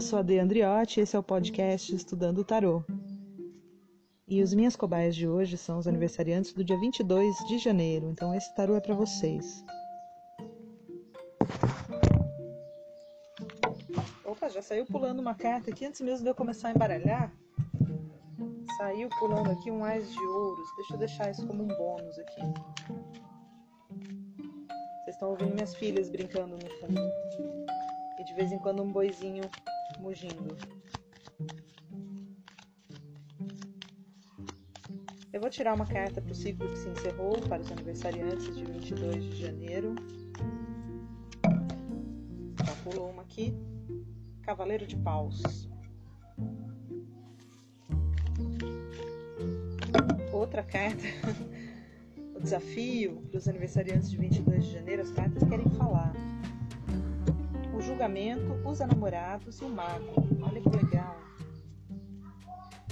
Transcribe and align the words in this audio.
eu 0.00 0.02
sou 0.02 0.18
a 0.18 0.22
De 0.22 0.38
Andriotti 0.38 0.98
e 0.98 1.02
esse 1.02 1.14
é 1.14 1.18
o 1.18 1.22
podcast 1.22 1.94
Estudando 1.94 2.42
Tarô. 2.42 2.82
E 4.26 4.42
os 4.42 4.54
minhas 4.54 4.74
cobaias 4.74 5.14
de 5.14 5.28
hoje 5.28 5.58
são 5.58 5.78
os 5.78 5.86
aniversariantes 5.86 6.54
do 6.54 6.64
dia 6.64 6.80
22 6.80 7.36
de 7.46 7.58
janeiro, 7.58 8.08
então 8.08 8.34
esse 8.34 8.54
tarô 8.54 8.76
é 8.76 8.80
para 8.80 8.94
vocês. 8.94 9.62
Opa, 14.24 14.48
já 14.48 14.62
saiu 14.62 14.86
pulando 14.86 15.20
uma 15.20 15.34
carta 15.34 15.70
aqui 15.70 15.84
antes 15.84 16.00
mesmo 16.00 16.24
de 16.24 16.30
eu 16.30 16.34
começar 16.34 16.68
a 16.68 16.70
embaralhar. 16.70 17.30
Saiu 18.78 19.10
pulando 19.18 19.50
aqui 19.50 19.70
um 19.70 19.84
ás 19.84 20.10
de 20.10 20.18
ouros. 20.18 20.68
Deixa 20.76 20.94
eu 20.94 20.98
deixar 20.98 21.30
isso 21.30 21.46
como 21.46 21.62
um 21.62 21.68
bônus 21.68 22.18
aqui. 22.18 22.40
Vocês 25.04 25.14
estão 25.16 25.28
ouvindo 25.28 25.52
minhas 25.52 25.74
filhas 25.74 26.08
brincando 26.08 26.56
no 26.56 26.70
fundo. 26.78 27.12
E 28.18 28.24
de 28.24 28.32
vez 28.32 28.50
em 28.50 28.58
quando 28.58 28.82
um 28.82 28.90
boizinho 28.90 29.44
mugindo. 30.00 30.56
Eu 35.32 35.40
vou 35.40 35.48
tirar 35.48 35.74
uma 35.74 35.86
carta 35.86 36.20
para 36.20 36.32
o 36.32 36.34
ciclo 36.34 36.68
que 36.68 36.76
se 36.76 36.88
encerrou 36.88 37.40
para 37.48 37.62
os 37.62 37.70
aniversariantes 37.70 38.54
de 38.56 38.64
22 38.64 39.24
de 39.24 39.36
janeiro. 39.36 39.94
Já 42.64 42.74
pulou 42.82 43.10
uma 43.10 43.22
aqui. 43.22 43.54
Cavaleiro 44.42 44.86
de 44.86 44.96
Paus. 44.96 45.70
Outra 50.32 50.62
carta. 50.64 51.04
o 52.34 52.40
desafio 52.40 53.22
para 53.30 53.38
os 53.38 53.46
aniversariantes 53.46 54.10
de 54.10 54.16
22 54.16 54.64
de 54.64 54.72
janeiro. 54.72 55.02
As 55.02 55.12
cartas 55.12 55.48
querem 55.48 55.68
falar. 55.70 56.12
Julgamento, 58.00 58.66
os 58.66 58.78
namorados 58.78 59.60
e 59.60 59.64
o 59.64 59.68
mago. 59.68 60.26
Olha 60.40 60.58
que 60.58 60.70
legal. 60.70 61.20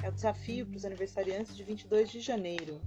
É 0.03 0.09
o 0.11 0.13
desafio 0.13 0.67
para 0.67 0.77
os 0.77 0.85
aniversariantes 0.85 1.57
de 1.57 1.65
22 1.65 2.11
de 2.11 2.21
janeiro. 2.21 2.79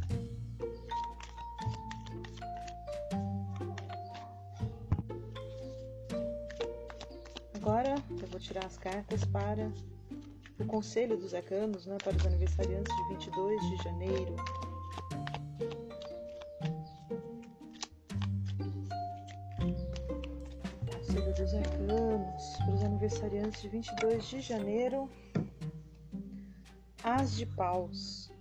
Agora 7.55 7.95
eu 8.11 8.27
vou 8.27 8.39
tirar 8.39 8.67
as 8.67 8.77
cartas 8.77 9.25
para 9.25 9.71
o 10.59 10.65
Conselho 10.67 11.17
dos 11.17 11.33
Arcanos, 11.33 11.87
né, 11.87 11.97
para 12.03 12.15
os 12.15 12.23
aniversariantes 12.27 12.95
de 12.95 13.09
22 13.15 13.61
de 13.61 13.77
janeiro. 13.77 14.35
Conselho 21.21 21.35
dos 21.35 21.53
Arcanos, 21.53 22.57
para 22.57 22.73
os 22.73 22.83
aniversariantes 22.83 23.61
de 23.61 23.69
22 23.69 24.25
de 24.25 24.41
janeiro. 24.41 25.09
As 27.03 27.35
de 27.35 27.45
Paus. 27.45 28.31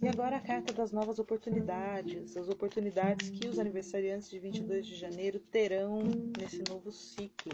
E 0.00 0.08
agora 0.08 0.36
a 0.36 0.40
carta 0.40 0.72
das 0.74 0.92
novas 0.92 1.18
oportunidades, 1.18 2.36
as 2.36 2.48
oportunidades 2.48 3.30
que 3.30 3.48
os 3.48 3.58
aniversariantes 3.58 4.28
de 4.28 4.38
22 4.38 4.86
de 4.86 4.94
janeiro 4.94 5.38
terão 5.38 6.02
nesse 6.38 6.62
novo 6.68 6.90
ciclo. 6.92 7.52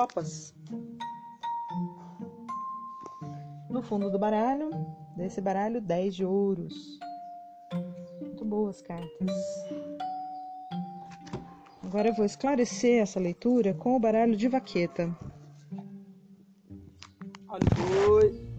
Copas. 0.00 0.54
No 3.68 3.82
fundo 3.82 4.10
do 4.10 4.18
baralho, 4.18 4.70
desse 5.14 5.40
baralho, 5.40 5.80
10 5.80 6.14
de 6.14 6.24
ouros. 6.24 6.98
Muito 8.20 8.44
boas 8.44 8.80
cartas. 8.80 9.30
Agora 11.84 12.08
eu 12.08 12.14
vou 12.14 12.24
esclarecer 12.24 13.02
essa 13.02 13.20
leitura 13.20 13.74
com 13.74 13.94
o 13.94 14.00
baralho 14.00 14.36
de 14.36 14.48
vaqueta. 14.48 15.14
Olha, 17.48 18.10
oi. 18.10 18.49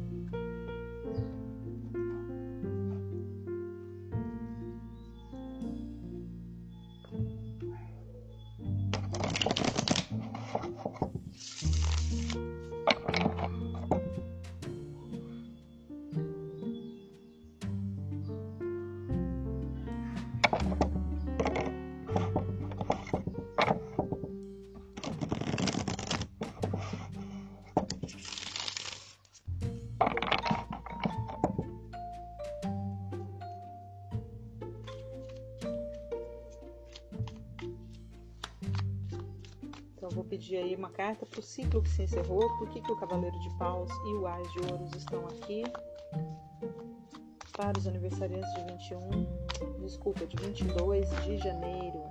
Vou 40.14 40.24
pedir 40.24 40.58
aí 40.58 40.76
uma 40.76 40.90
carta 40.90 41.26
para 41.26 41.40
o 41.40 41.44
ciclo 41.44 41.82
que 41.82 41.90
se 41.90 42.04
encerrou, 42.04 42.48
por 42.58 42.70
que, 42.70 42.82
que 42.82 42.92
o 42.92 42.96
Cavaleiro 42.98 43.40
de 43.40 43.50
Paus 43.58 43.90
e 44.06 44.14
o 44.14 44.28
Ás 44.28 44.52
de 44.52 44.60
Ouros 44.72 44.94
estão 44.96 45.26
aqui. 45.28 45.64
Para 47.56 47.78
os 47.78 47.88
aniversariantes 47.88 48.54
de 48.54 48.64
21, 48.64 49.80
desculpa, 49.82 50.26
de 50.26 50.36
22 50.38 51.10
de 51.24 51.38
janeiro. 51.38 52.04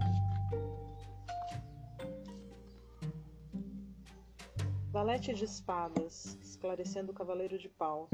Valete 4.91 5.33
de 5.35 5.45
Espadas, 5.45 6.37
esclarecendo 6.43 7.13
o 7.13 7.15
Cavaleiro 7.15 7.59
de 7.59 7.69
Paus. 7.69 8.11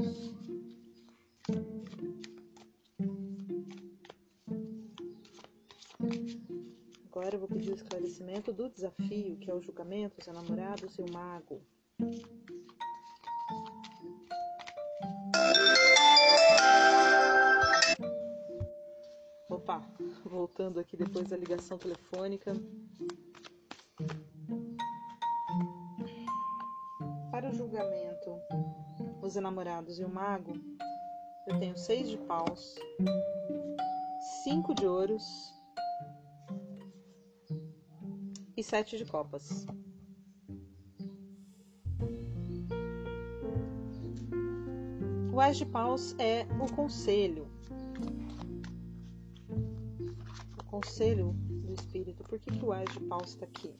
Agora 7.27 7.35
eu 7.35 7.45
vou 7.45 7.49
pedir 7.49 7.71
o 7.71 7.75
esclarecimento 7.75 8.53
do 8.53 8.69
desafio, 8.69 9.35
que 9.35 9.51
é 9.51 9.53
o 9.53 9.59
julgamento, 9.59 10.15
os 10.17 10.27
namorados 10.27 10.97
e 10.97 11.01
o 11.01 11.11
mago. 11.11 11.61
Opa, 19.49 19.85
voltando 20.23 20.79
aqui 20.79 20.95
depois 20.95 21.27
da 21.27 21.35
ligação 21.35 21.77
telefônica. 21.77 22.53
Para 27.29 27.49
o 27.49 27.53
julgamento, 27.53 28.39
os 29.21 29.35
namorados 29.35 29.99
e 29.99 30.05
o 30.05 30.09
mago, 30.09 30.53
eu 31.45 31.59
tenho 31.59 31.77
seis 31.77 32.07
de 32.09 32.17
paus, 32.19 32.75
cinco 34.45 34.73
de 34.73 34.87
ouros 34.87 35.56
e 38.57 38.63
sete 38.63 38.97
de 38.97 39.05
copas. 39.05 39.67
O 45.31 45.39
As 45.39 45.57
de 45.57 45.65
Paus 45.67 46.15
é 46.17 46.47
o 46.59 46.73
conselho. 46.73 47.47
O 50.59 50.63
conselho 50.63 51.33
do 51.47 51.71
espírito. 51.71 52.23
Por 52.23 52.39
que, 52.39 52.51
que 52.51 52.65
o 52.65 52.71
As 52.71 52.91
de 52.91 52.99
Paus 53.01 53.29
está 53.29 53.45
aqui? 53.45 53.71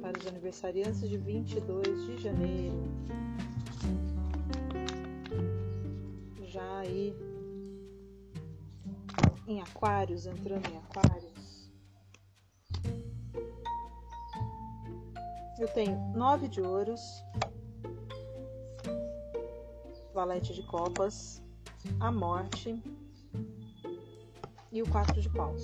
Para 0.00 0.16
os 0.16 0.26
aniversariantes 0.28 1.08
de 1.08 1.16
22 1.16 2.06
de 2.06 2.18
janeiro. 2.18 2.84
Já 6.44 6.78
aí 6.78 7.31
em 9.52 9.60
Aquários, 9.60 10.26
entrando 10.26 10.66
em 10.68 10.78
Aquários. 10.78 11.70
Eu 15.58 15.68
tenho 15.68 15.96
nove 16.14 16.48
de 16.48 16.60
ouros, 16.60 17.00
valete 20.12 20.54
de 20.54 20.62
copas, 20.64 21.42
a 22.00 22.10
morte 22.10 22.82
e 24.72 24.82
o 24.82 24.90
quatro 24.90 25.20
de 25.20 25.28
paus. 25.28 25.62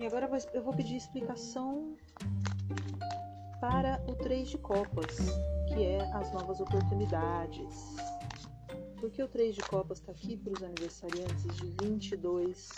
E 0.00 0.06
agora 0.06 0.28
eu 0.54 0.62
vou 0.62 0.74
pedir 0.74 0.96
explicação 0.96 1.94
para 3.60 4.02
o 4.08 4.14
três 4.14 4.48
de 4.48 4.58
copas, 4.58 5.18
que 5.68 5.84
é 5.84 6.00
as 6.14 6.32
novas 6.32 6.60
oportunidades. 6.60 8.07
Por 9.00 9.10
que 9.10 9.22
o 9.22 9.28
Três 9.28 9.54
de 9.54 9.62
Copas 9.62 9.98
está 9.98 10.10
aqui 10.10 10.36
para 10.36 10.52
os 10.52 10.62
aniversariantes 10.62 11.56
de 11.56 11.66
22 11.84 12.68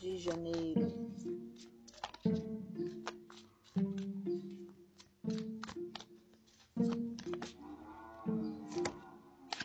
de 0.00 0.18
janeiro? 0.18 1.10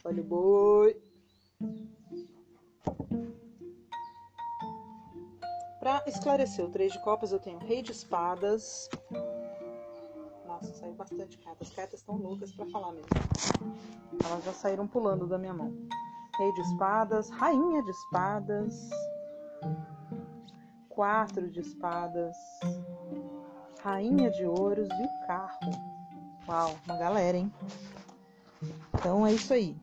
Olha 0.05 0.21
o 0.21 0.23
boi. 0.23 1.01
Para 5.79 6.03
esclarecer 6.07 6.63
o 6.63 6.69
Três 6.69 6.93
de 6.93 7.01
Copas, 7.03 7.33
eu 7.33 7.39
tenho 7.39 7.57
Rei 7.59 7.81
de 7.81 7.91
Espadas. 7.91 8.89
Bastante 11.27 11.37
cartas. 11.39 11.67
As 11.67 11.75
cartas 11.75 11.99
estão 11.99 12.15
loucas 12.15 12.51
para 12.53 12.65
falar 12.67 12.93
mesmo. 12.93 13.07
Elas 14.23 14.45
já 14.45 14.53
saíram 14.53 14.87
pulando 14.87 15.27
da 15.27 15.37
minha 15.37 15.53
mão. 15.53 15.73
Rei 16.37 16.53
de 16.53 16.61
Espadas, 16.61 17.29
Rainha 17.29 17.83
de 17.83 17.89
Espadas, 17.89 18.89
Quatro 20.87 21.49
de 21.49 21.59
Espadas, 21.59 22.35
Rainha 23.81 24.29
de 24.31 24.45
Ouros 24.45 24.87
e 24.87 25.03
o 25.03 25.27
Carro. 25.27 25.59
Uau, 26.47 26.75
uma 26.85 26.97
galera, 26.97 27.37
hein? 27.37 27.51
Então 28.93 29.25
é 29.25 29.33
isso 29.33 29.53
aí. 29.53 29.75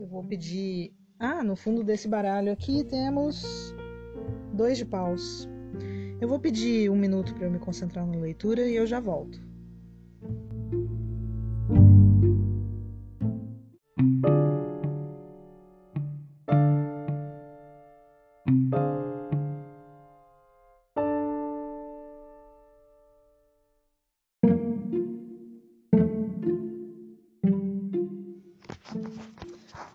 Eu 0.00 0.06
vou 0.06 0.24
pedir. 0.24 0.94
Ah, 1.18 1.42
no 1.42 1.56
fundo 1.56 1.82
desse 1.82 2.08
baralho 2.08 2.52
aqui 2.52 2.84
temos 2.84 3.74
dois 4.54 4.78
de 4.78 4.86
paus. 4.86 5.48
Eu 6.20 6.28
vou 6.28 6.38
pedir 6.40 6.90
um 6.90 6.96
minuto 6.96 7.34
para 7.34 7.46
eu 7.46 7.50
me 7.50 7.58
concentrar 7.58 8.06
na 8.06 8.18
leitura 8.18 8.62
e 8.62 8.74
eu 8.74 8.86
já 8.86 9.00
volto. 9.00 9.48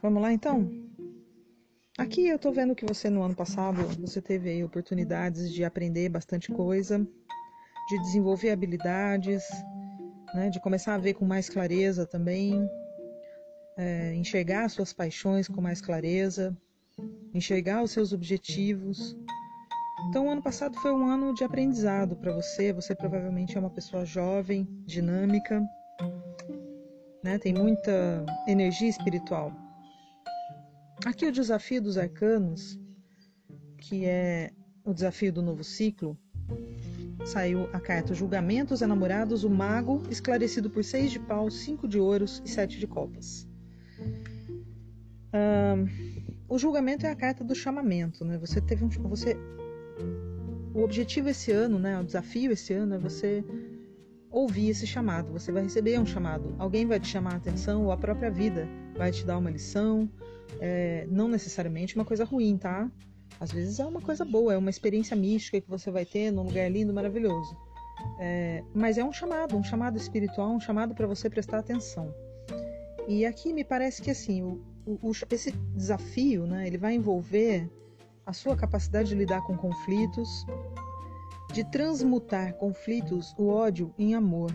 Vamos 0.04 0.22
lá 0.22 0.34
então? 0.34 0.70
Aqui 1.98 2.28
eu 2.28 2.38
tô 2.38 2.52
vendo 2.52 2.76
que 2.76 2.86
você 2.86 3.10
no 3.10 3.24
ano 3.24 3.34
passado 3.34 3.82
você 4.02 4.22
teve 4.22 4.50
aí 4.50 4.62
oportunidades 4.62 5.50
de 5.50 5.64
aprender 5.64 6.10
bastante 6.10 6.52
coisa, 6.52 7.00
de 7.88 8.00
desenvolver 8.00 8.50
habilidades, 8.50 9.46
né, 10.36 10.50
de 10.50 10.60
começar 10.60 10.96
a 10.96 10.98
ver 10.98 11.14
com 11.14 11.24
mais 11.24 11.48
clareza 11.48 12.06
também, 12.06 12.70
é, 13.78 14.14
enxergar 14.16 14.68
suas 14.68 14.92
paixões 14.92 15.48
com 15.48 15.62
mais 15.62 15.80
clareza, 15.80 16.54
enxergar 17.34 17.82
os 17.82 17.92
seus 17.92 18.12
objetivos. 18.12 19.16
Então, 20.10 20.28
o 20.28 20.30
ano 20.30 20.44
passado 20.44 20.78
foi 20.82 20.92
um 20.92 21.08
ano 21.08 21.34
de 21.34 21.46
aprendizado 21.46 22.18
para 22.18 22.34
você. 22.34 22.74
Você 22.74 22.94
provavelmente 22.94 23.56
é 23.56 23.60
uma 23.60 23.70
pessoa 23.70 24.04
jovem, 24.04 24.68
dinâmica, 24.86 25.64
né, 27.24 27.40
tem 27.40 27.54
muita 27.54 28.26
energia 28.50 28.90
espiritual. 28.90 29.63
Aqui 31.06 31.26
o 31.26 31.32
desafio 31.32 31.82
dos 31.82 31.98
arcanos, 31.98 32.80
que 33.78 34.06
é 34.06 34.52
o 34.86 34.94
desafio 34.94 35.34
do 35.34 35.42
novo 35.42 35.62
ciclo, 35.62 36.18
saiu 37.26 37.70
a 37.74 37.80
carta 37.80 38.14
Julgamentos 38.14 38.82
Enamorados, 38.82 39.44
o 39.44 39.50
Mago, 39.50 40.02
esclarecido 40.10 40.70
por 40.70 40.82
seis 40.84 41.12
de 41.12 41.20
pau, 41.20 41.52
cinco 41.52 41.90
de 41.90 42.00
ouros 42.00 42.42
e 42.46 42.50
sete 42.50 42.80
de 42.80 42.88
copas. 42.88 43.46
Um, 45.34 46.24
o 46.48 46.58
julgamento 46.58 47.06
é 47.06 47.10
a 47.10 47.16
carta 47.16 47.44
do 47.44 47.54
chamamento, 47.54 48.24
né? 48.24 48.38
Você 48.38 48.62
teve 48.62 48.86
um, 48.86 48.90
você, 48.90 49.36
o 50.74 50.84
objetivo 50.84 51.28
esse 51.28 51.52
ano, 51.52 51.80
né? 51.80 52.00
O 52.00 52.04
desafio 52.04 52.52
esse 52.52 52.72
ano 52.74 52.96
é 52.96 52.98
você 52.98 53.44
ouvir 54.32 54.70
esse 54.70 54.88
chamado. 54.88 55.34
Você 55.34 55.52
vai 55.52 55.64
receber 55.64 56.00
um 56.00 56.06
chamado. 56.06 56.56
Alguém 56.58 56.86
vai 56.86 57.00
te 57.00 57.08
chamar 57.08 57.34
a 57.34 57.38
atenção 57.38 57.84
ou 57.84 57.92
a 57.92 57.98
própria 57.98 58.32
vida 58.32 58.70
vai 58.96 59.12
te 59.12 59.26
dar 59.26 59.38
uma 59.38 59.50
lição 59.50 60.10
é, 60.60 61.08
não 61.10 61.28
necessariamente 61.28 61.96
uma 61.96 62.06
coisa 62.06 62.24
ruim, 62.24 62.58
tá? 62.58 62.90
Às 63.40 63.52
vezes 63.52 63.80
é 63.80 63.86
uma 63.86 64.02
coisa 64.02 64.24
boa, 64.24 64.54
é 64.54 64.58
uma 64.58 64.70
experiência 64.70 65.16
mística 65.16 65.60
que 65.60 65.70
você 65.70 65.92
vai 65.92 66.06
ter 66.06 66.32
num 66.32 66.44
lugar 66.44 66.70
lindo, 66.72 66.94
maravilhoso. 66.94 67.58
É, 68.20 68.64
mas 68.74 68.98
é 68.98 69.04
um 69.04 69.12
chamado, 69.12 69.56
um 69.58 69.64
chamado 69.64 69.98
espiritual, 69.98 70.50
um 70.52 70.60
chamado 70.60 70.94
para 70.94 71.08
você 71.08 71.30
prestar 71.30 71.60
atenção. 71.60 72.14
E 73.08 73.26
aqui 73.26 73.52
me 73.52 73.64
parece 73.64 74.02
que 74.02 74.12
assim, 74.12 74.42
o, 74.44 74.62
o, 74.86 75.12
esse 75.30 75.52
desafio, 75.76 76.46
né, 76.46 76.66
ele 76.68 76.78
vai 76.78 76.94
envolver 76.94 77.70
a 78.26 78.32
sua 78.32 78.56
capacidade 78.56 79.10
de 79.10 79.16
lidar 79.16 79.42
com 79.42 79.58
conflitos, 79.58 80.46
de 81.52 81.64
transmutar 81.70 82.54
conflitos, 82.54 83.34
o 83.38 83.48
ódio 83.48 83.94
em 83.98 84.16
amor. 84.16 84.52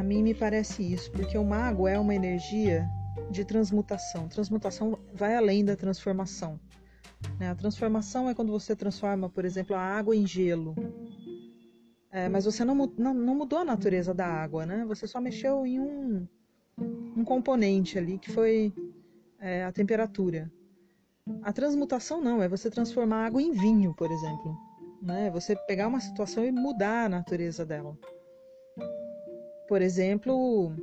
A 0.00 0.02
mim 0.02 0.22
me 0.22 0.32
parece 0.32 0.82
isso, 0.82 1.12
porque 1.12 1.36
o 1.36 1.44
mago 1.44 1.86
é 1.86 1.98
uma 1.98 2.14
energia 2.14 2.88
de 3.30 3.44
transmutação. 3.44 4.28
Transmutação 4.28 4.98
vai 5.12 5.36
além 5.36 5.62
da 5.62 5.76
transformação. 5.76 6.58
Né? 7.38 7.50
A 7.50 7.54
transformação 7.54 8.26
é 8.26 8.32
quando 8.34 8.50
você 8.50 8.74
transforma, 8.74 9.28
por 9.28 9.44
exemplo, 9.44 9.76
a 9.76 9.82
água 9.82 10.16
em 10.16 10.26
gelo. 10.26 10.74
É, 12.10 12.30
mas 12.30 12.46
você 12.46 12.64
não, 12.64 12.74
não, 12.96 13.12
não, 13.12 13.34
mudou 13.34 13.58
a 13.58 13.64
natureza 13.64 14.14
da 14.14 14.26
água, 14.26 14.64
né? 14.64 14.86
Você 14.86 15.06
só 15.06 15.20
mexeu 15.20 15.66
em 15.66 15.78
um, 15.78 16.26
um 17.14 17.22
componente 17.22 17.98
ali 17.98 18.18
que 18.18 18.32
foi 18.32 18.72
é, 19.38 19.64
a 19.64 19.70
temperatura. 19.70 20.50
A 21.42 21.52
transmutação 21.52 22.22
não, 22.22 22.42
é 22.42 22.48
você 22.48 22.70
transformar 22.70 23.24
a 23.24 23.26
água 23.26 23.42
em 23.42 23.52
vinho, 23.52 23.92
por 23.92 24.10
exemplo. 24.10 24.56
Né? 25.02 25.30
Você 25.30 25.54
pegar 25.66 25.88
uma 25.88 26.00
situação 26.00 26.42
e 26.42 26.50
mudar 26.50 27.04
a 27.04 27.08
natureza 27.10 27.66
dela. 27.66 27.98
Por 29.70 29.80
exemplo, 29.82 30.74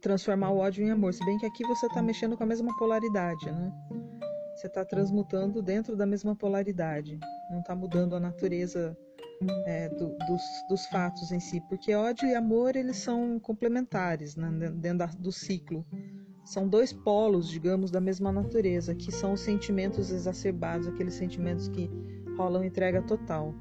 transformar 0.00 0.50
o 0.50 0.58
ódio 0.58 0.84
em 0.86 0.92
amor. 0.92 1.12
Se 1.12 1.24
bem 1.24 1.36
que 1.38 1.44
aqui 1.44 1.66
você 1.66 1.86
está 1.86 2.00
mexendo 2.00 2.36
com 2.36 2.44
a 2.44 2.46
mesma 2.46 2.72
polaridade, 2.76 3.50
né? 3.50 3.72
Você 4.54 4.68
está 4.68 4.84
transmutando 4.84 5.60
dentro 5.60 5.96
da 5.96 6.06
mesma 6.06 6.36
polaridade. 6.36 7.18
Não 7.50 7.58
está 7.58 7.74
mudando 7.74 8.14
a 8.14 8.20
natureza 8.20 8.96
é, 9.66 9.88
do, 9.88 10.16
dos, 10.18 10.42
dos, 10.68 10.86
fatos 10.86 11.32
em 11.32 11.40
si. 11.40 11.60
Porque 11.62 11.92
ódio 11.92 12.28
e 12.28 12.34
amor, 12.36 12.76
eles 12.76 12.98
são 12.98 13.40
complementares 13.40 14.36
né? 14.36 14.48
dentro 14.76 14.98
da, 14.98 15.06
do 15.06 15.32
ciclo. 15.32 15.84
São 16.44 16.68
dois 16.68 16.92
polos, 16.92 17.48
digamos, 17.48 17.90
da 17.90 18.00
mesma 18.00 18.30
natureza, 18.30 18.94
que 18.94 19.10
são 19.10 19.32
os 19.32 19.40
sentimentos 19.40 20.12
exacerbados, 20.12 20.86
aqueles 20.86 21.14
sentimentos 21.14 21.66
que 21.66 21.90
rolam 22.36 22.62
entrega 22.62 23.02
total. 23.02 23.52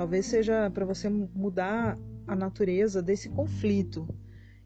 Talvez 0.00 0.24
seja 0.24 0.70
para 0.70 0.86
você 0.86 1.10
mudar 1.10 1.98
a 2.26 2.34
natureza 2.34 3.02
desse 3.02 3.28
conflito 3.28 4.08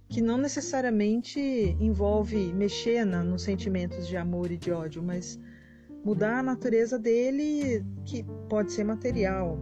que 0.09 0.21
não 0.21 0.39
necessariamente 0.39 1.41
envolve 1.81 2.53
mexer 2.53 3.05
na, 3.05 3.25
nos 3.25 3.43
sentimentos 3.43 4.07
de 4.07 4.17
amor 4.17 4.53
e 4.53 4.57
de 4.57 4.71
ódio, 4.71 5.03
mas 5.03 5.37
mudar 6.05 6.39
a 6.39 6.43
natureza 6.45 7.01
dele, 7.01 7.85
que 8.07 8.23
pode 8.49 8.71
ser 8.71 8.85
material, 8.85 9.59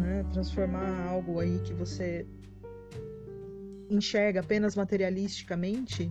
né? 0.00 0.24
transformar 0.32 1.08
algo 1.10 1.40
aí 1.40 1.58
que 1.58 1.74
você 1.74 2.26
enxerga 3.90 4.40
apenas 4.40 4.74
materialisticamente 4.74 6.10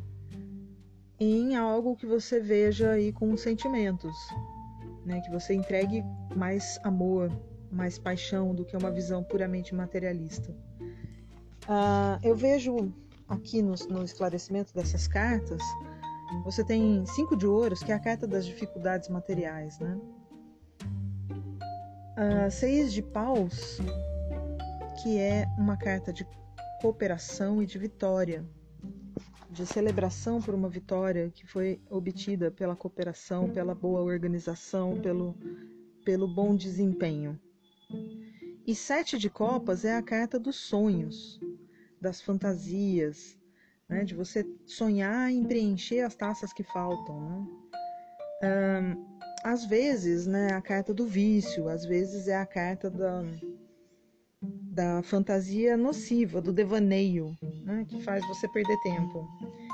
em 1.20 1.56
algo 1.56 1.96
que 1.96 2.06
você 2.06 2.40
veja 2.40 2.92
aí 2.92 3.12
com 3.12 3.36
sentimentos, 3.36 4.16
né? 5.04 5.22
que 5.22 5.32
você 5.32 5.56
entregue 5.56 6.04
mais 6.36 6.78
amor, 6.84 7.32
mais 7.74 7.98
paixão 7.98 8.54
do 8.54 8.64
que 8.64 8.78
uma 8.78 8.92
visão 8.92 9.24
puramente 9.24 9.74
materialista. 9.74 10.52
Uh, 11.64 12.20
eu 12.22 12.36
vejo 12.36 12.94
aqui 13.28 13.62
no, 13.62 13.74
no 13.90 14.04
esclarecimento 14.04 14.74
dessas 14.74 15.08
cartas, 15.08 15.62
você 16.44 16.64
tem 16.64 17.06
cinco 17.06 17.36
de 17.36 17.46
ouros, 17.46 17.84
que 17.84 17.92
é 17.92 17.96
a 17.96 18.00
carta 18.00 18.28
das 18.28 18.46
dificuldades 18.46 19.10
materiais, 19.10 19.80
né? 19.80 20.00
Uh, 22.16 22.52
seis 22.52 22.94
de 22.94 23.02
paus, 23.02 23.80
que 25.02 25.18
é 25.18 25.46
uma 25.58 25.78
carta 25.78 26.12
de 26.12 26.28
cooperação 26.82 27.62
e 27.62 27.66
de 27.66 27.78
vitória, 27.78 28.46
de 29.50 29.66
celebração 29.66 30.42
por 30.42 30.54
uma 30.54 30.68
vitória 30.68 31.30
que 31.30 31.46
foi 31.46 31.80
obtida 31.90 32.52
pela 32.52 32.76
cooperação, 32.76 33.50
pela 33.50 33.74
boa 33.74 34.02
organização, 34.02 35.00
pelo, 35.00 35.36
pelo 36.04 36.28
bom 36.28 36.56
desempenho. 36.56 37.40
E 38.66 38.74
sete 38.74 39.18
de 39.18 39.30
copas 39.30 39.84
é 39.84 39.98
a 39.98 40.02
carta 40.02 40.40
dos 40.40 40.56
sonhos, 40.56 41.38
das 42.00 42.22
fantasias, 42.22 43.38
né? 43.90 44.06
de 44.06 44.16
você 44.16 44.46
sonhar 44.66 45.30
em 45.30 45.44
preencher 45.44 46.00
as 46.00 46.16
taças 46.16 46.54
que 46.54 46.64
faltam. 46.64 47.20
Né? 47.20 47.48
Um, 48.44 49.20
às 49.44 49.66
vezes, 49.66 50.26
né, 50.26 50.54
a 50.54 50.62
carta 50.62 50.94
do 50.94 51.06
vício, 51.06 51.68
às 51.68 51.84
vezes 51.84 52.30
é 52.30 52.38
a 52.38 52.46
carta 52.46 52.90
da, 52.90 53.22
da 54.42 55.04
fantasia 55.04 55.76
nociva, 55.76 56.42
do 56.42 56.54
devaneio. 56.54 57.38
né, 57.66 57.86
que 57.86 58.02
faz 58.02 58.26
você 58.28 58.48
perder 58.48 58.80
tempo. 58.80 59.28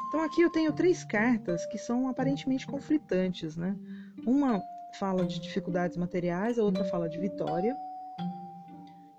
Então 0.08 0.24
aqui 0.24 0.42
eu 0.42 0.50
tenho 0.50 0.74
três 0.74 1.04
cartas 1.04 1.64
que 1.68 1.78
são 1.78 2.08
aparentemente 2.08 2.66
conflitantes, 2.66 3.56
né? 3.56 3.78
Uma 4.26 4.60
fala 4.98 5.24
de 5.24 5.40
dificuldades 5.40 5.96
materiais, 5.96 6.58
a 6.58 6.64
outra 6.64 6.84
fala 6.84 7.08
de 7.08 7.20
vitória 7.20 7.78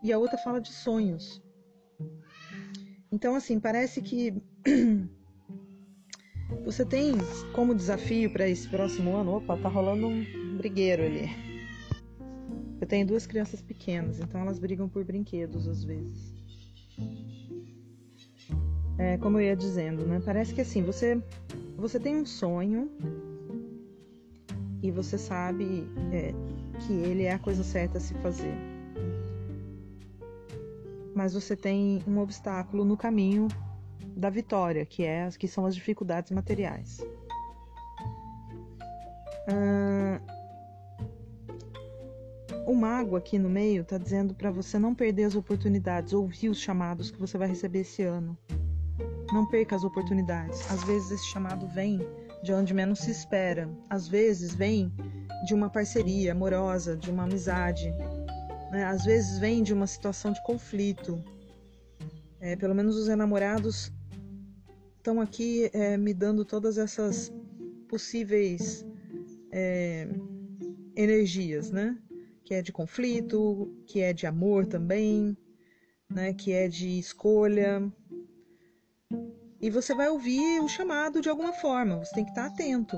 e 0.02 0.12
a 0.12 0.18
outra 0.18 0.38
fala 0.38 0.60
de 0.60 0.72
sonhos. 0.72 1.42
Então 3.10 3.34
assim, 3.34 3.58
parece 3.58 4.00
que 4.00 4.34
você 6.64 6.84
tem 6.84 7.14
como 7.54 7.74
desafio 7.74 8.32
para 8.32 8.48
esse 8.48 8.68
próximo 8.68 9.16
ano, 9.16 9.36
opa, 9.36 9.56
tá 9.56 9.68
rolando 9.68 10.08
um 10.08 10.56
brigueiro 10.56 11.02
ali. 11.02 11.28
Eu 12.80 12.86
tenho 12.86 13.06
duas 13.06 13.26
crianças 13.26 13.60
pequenas, 13.60 14.20
então 14.20 14.40
elas 14.40 14.58
brigam 14.58 14.88
por 14.88 15.04
brinquedos 15.04 15.68
às 15.68 15.84
vezes 15.84 16.40
é, 19.00 19.16
como 19.16 19.38
eu 19.38 19.46
ia 19.46 19.56
dizendo, 19.56 20.06
né? 20.06 20.20
Parece 20.22 20.52
que 20.52 20.60
assim, 20.60 20.82
você, 20.82 21.18
você 21.74 21.98
tem 21.98 22.16
um 22.16 22.26
sonho 22.26 22.90
e 24.82 24.90
você 24.90 25.16
sabe 25.16 25.88
é, 26.12 26.34
que 26.80 26.92
ele 26.92 27.22
é 27.22 27.32
a 27.32 27.38
coisa 27.38 27.64
certa 27.64 27.96
a 27.96 28.00
se 28.00 28.12
fazer. 28.14 28.54
Mas 31.20 31.34
você 31.34 31.54
tem 31.54 32.02
um 32.06 32.18
obstáculo 32.18 32.82
no 32.82 32.96
caminho 32.96 33.46
da 34.16 34.30
vitória, 34.30 34.86
que 34.86 35.04
é 35.04 35.28
que 35.38 35.46
são 35.46 35.66
as 35.66 35.74
dificuldades 35.74 36.30
materiais. 36.30 36.98
Ah, 39.46 40.18
o 42.66 42.74
mago 42.74 43.16
aqui 43.16 43.38
no 43.38 43.50
meio 43.50 43.82
está 43.82 43.98
dizendo 43.98 44.32
para 44.32 44.50
você 44.50 44.78
não 44.78 44.94
perder 44.94 45.24
as 45.24 45.34
oportunidades, 45.34 46.14
ouvir 46.14 46.48
os 46.48 46.58
chamados 46.58 47.10
que 47.10 47.20
você 47.20 47.36
vai 47.36 47.48
receber 47.48 47.80
esse 47.80 48.02
ano. 48.02 48.34
Não 49.30 49.44
perca 49.44 49.76
as 49.76 49.84
oportunidades. 49.84 50.70
Às 50.72 50.82
vezes 50.84 51.10
esse 51.10 51.26
chamado 51.26 51.66
vem 51.66 52.00
de 52.42 52.54
onde 52.54 52.72
menos 52.72 53.00
se 53.00 53.10
espera. 53.10 53.68
Às 53.90 54.08
vezes 54.08 54.54
vem 54.54 54.90
de 55.44 55.52
uma 55.52 55.68
parceria 55.68 56.32
amorosa, 56.32 56.96
de 56.96 57.10
uma 57.10 57.24
amizade. 57.24 57.94
Né? 58.70 58.84
Às 58.84 59.04
vezes 59.04 59.38
vem 59.38 59.62
de 59.62 59.72
uma 59.72 59.86
situação 59.86 60.32
de 60.32 60.42
conflito. 60.42 61.22
É, 62.40 62.56
pelo 62.56 62.74
menos 62.74 62.96
os 62.96 63.08
enamorados 63.08 63.92
estão 64.96 65.20
aqui 65.20 65.70
é, 65.72 65.96
me 65.96 66.14
dando 66.14 66.44
todas 66.44 66.78
essas 66.78 67.32
possíveis 67.88 68.86
é, 69.52 70.08
energias, 70.96 71.70
né? 71.70 71.98
Que 72.44 72.54
é 72.54 72.62
de 72.62 72.72
conflito, 72.72 73.72
que 73.86 74.00
é 74.00 74.12
de 74.12 74.26
amor 74.26 74.66
também, 74.66 75.36
né? 76.08 76.32
Que 76.32 76.52
é 76.52 76.68
de 76.68 76.98
escolha, 76.98 77.92
e 79.60 79.68
você 79.68 79.94
vai 79.94 80.08
ouvir 80.08 80.60
o 80.60 80.68
chamado 80.68 81.20
de 81.20 81.28
alguma 81.28 81.52
forma. 81.52 81.98
Você 81.98 82.14
tem 82.14 82.24
que 82.24 82.30
estar 82.30 82.46
atento. 82.46 82.96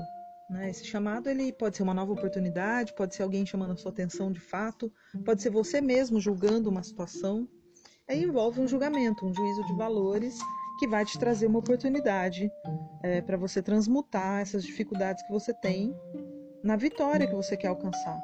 Né? 0.49 0.69
Esse 0.69 0.85
chamado 0.85 1.29
ele 1.29 1.51
pode 1.51 1.77
ser 1.77 1.83
uma 1.83 1.93
nova 1.93 2.13
oportunidade, 2.13 2.93
pode 2.93 3.15
ser 3.15 3.23
alguém 3.23 3.45
chamando 3.45 3.71
a 3.71 3.77
sua 3.77 3.91
atenção 3.91 4.31
de 4.31 4.39
fato, 4.39 4.91
pode 5.25 5.41
ser 5.41 5.49
você 5.49 5.81
mesmo 5.81 6.19
julgando 6.19 6.69
uma 6.69 6.83
situação. 6.83 7.47
Aí 8.07 8.23
envolve 8.23 8.59
um 8.59 8.67
julgamento, 8.67 9.25
um 9.25 9.33
juízo 9.33 9.65
de 9.65 9.75
valores 9.75 10.37
que 10.79 10.87
vai 10.87 11.05
te 11.05 11.17
trazer 11.17 11.47
uma 11.47 11.59
oportunidade 11.59 12.51
é, 13.01 13.21
para 13.21 13.37
você 13.37 13.61
transmutar 13.61 14.41
essas 14.41 14.63
dificuldades 14.63 15.23
que 15.23 15.31
você 15.31 15.53
tem 15.53 15.95
na 16.63 16.75
vitória 16.75 17.27
que 17.27 17.35
você 17.35 17.55
quer 17.55 17.67
alcançar. 17.67 18.19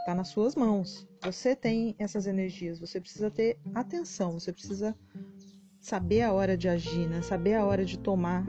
Está 0.00 0.14
nas 0.14 0.28
suas 0.28 0.54
mãos. 0.54 1.06
Você 1.22 1.56
tem 1.56 1.94
essas 1.98 2.26
energias. 2.26 2.78
Você 2.78 3.00
precisa 3.00 3.30
ter 3.30 3.58
atenção. 3.74 4.32
Você 4.32 4.52
precisa 4.52 4.94
saber 5.80 6.22
a 6.22 6.32
hora 6.32 6.56
de 6.58 6.68
agir, 6.68 7.08
né? 7.08 7.22
saber 7.22 7.54
a 7.54 7.64
hora 7.64 7.84
de 7.84 7.98
tomar 7.98 8.44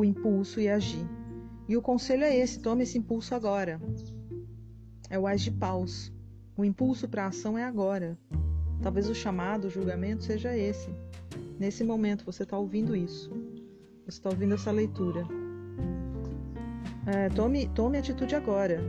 o 0.00 0.04
impulso 0.04 0.60
e 0.60 0.68
agir. 0.68 1.06
E 1.68 1.76
o 1.76 1.82
conselho 1.82 2.24
é 2.24 2.36
esse: 2.36 2.60
tome 2.60 2.82
esse 2.82 2.98
impulso 2.98 3.34
agora. 3.34 3.80
É 5.08 5.18
o 5.18 5.26
age 5.26 5.50
paus. 5.50 6.12
O 6.56 6.64
impulso 6.64 7.08
para 7.08 7.24
a 7.24 7.28
ação 7.28 7.56
é 7.56 7.64
agora. 7.64 8.18
Talvez 8.82 9.08
o 9.08 9.14
chamado, 9.14 9.66
o 9.66 9.70
julgamento 9.70 10.24
seja 10.24 10.56
esse. 10.56 10.90
Nesse 11.58 11.84
momento 11.84 12.24
você 12.24 12.42
está 12.42 12.58
ouvindo 12.58 12.96
isso. 12.96 13.30
Você 14.06 14.18
está 14.18 14.30
ouvindo 14.30 14.54
essa 14.54 14.70
leitura. 14.70 15.26
É, 17.06 17.28
tome, 17.30 17.68
tome 17.68 17.98
atitude 17.98 18.34
agora. 18.34 18.80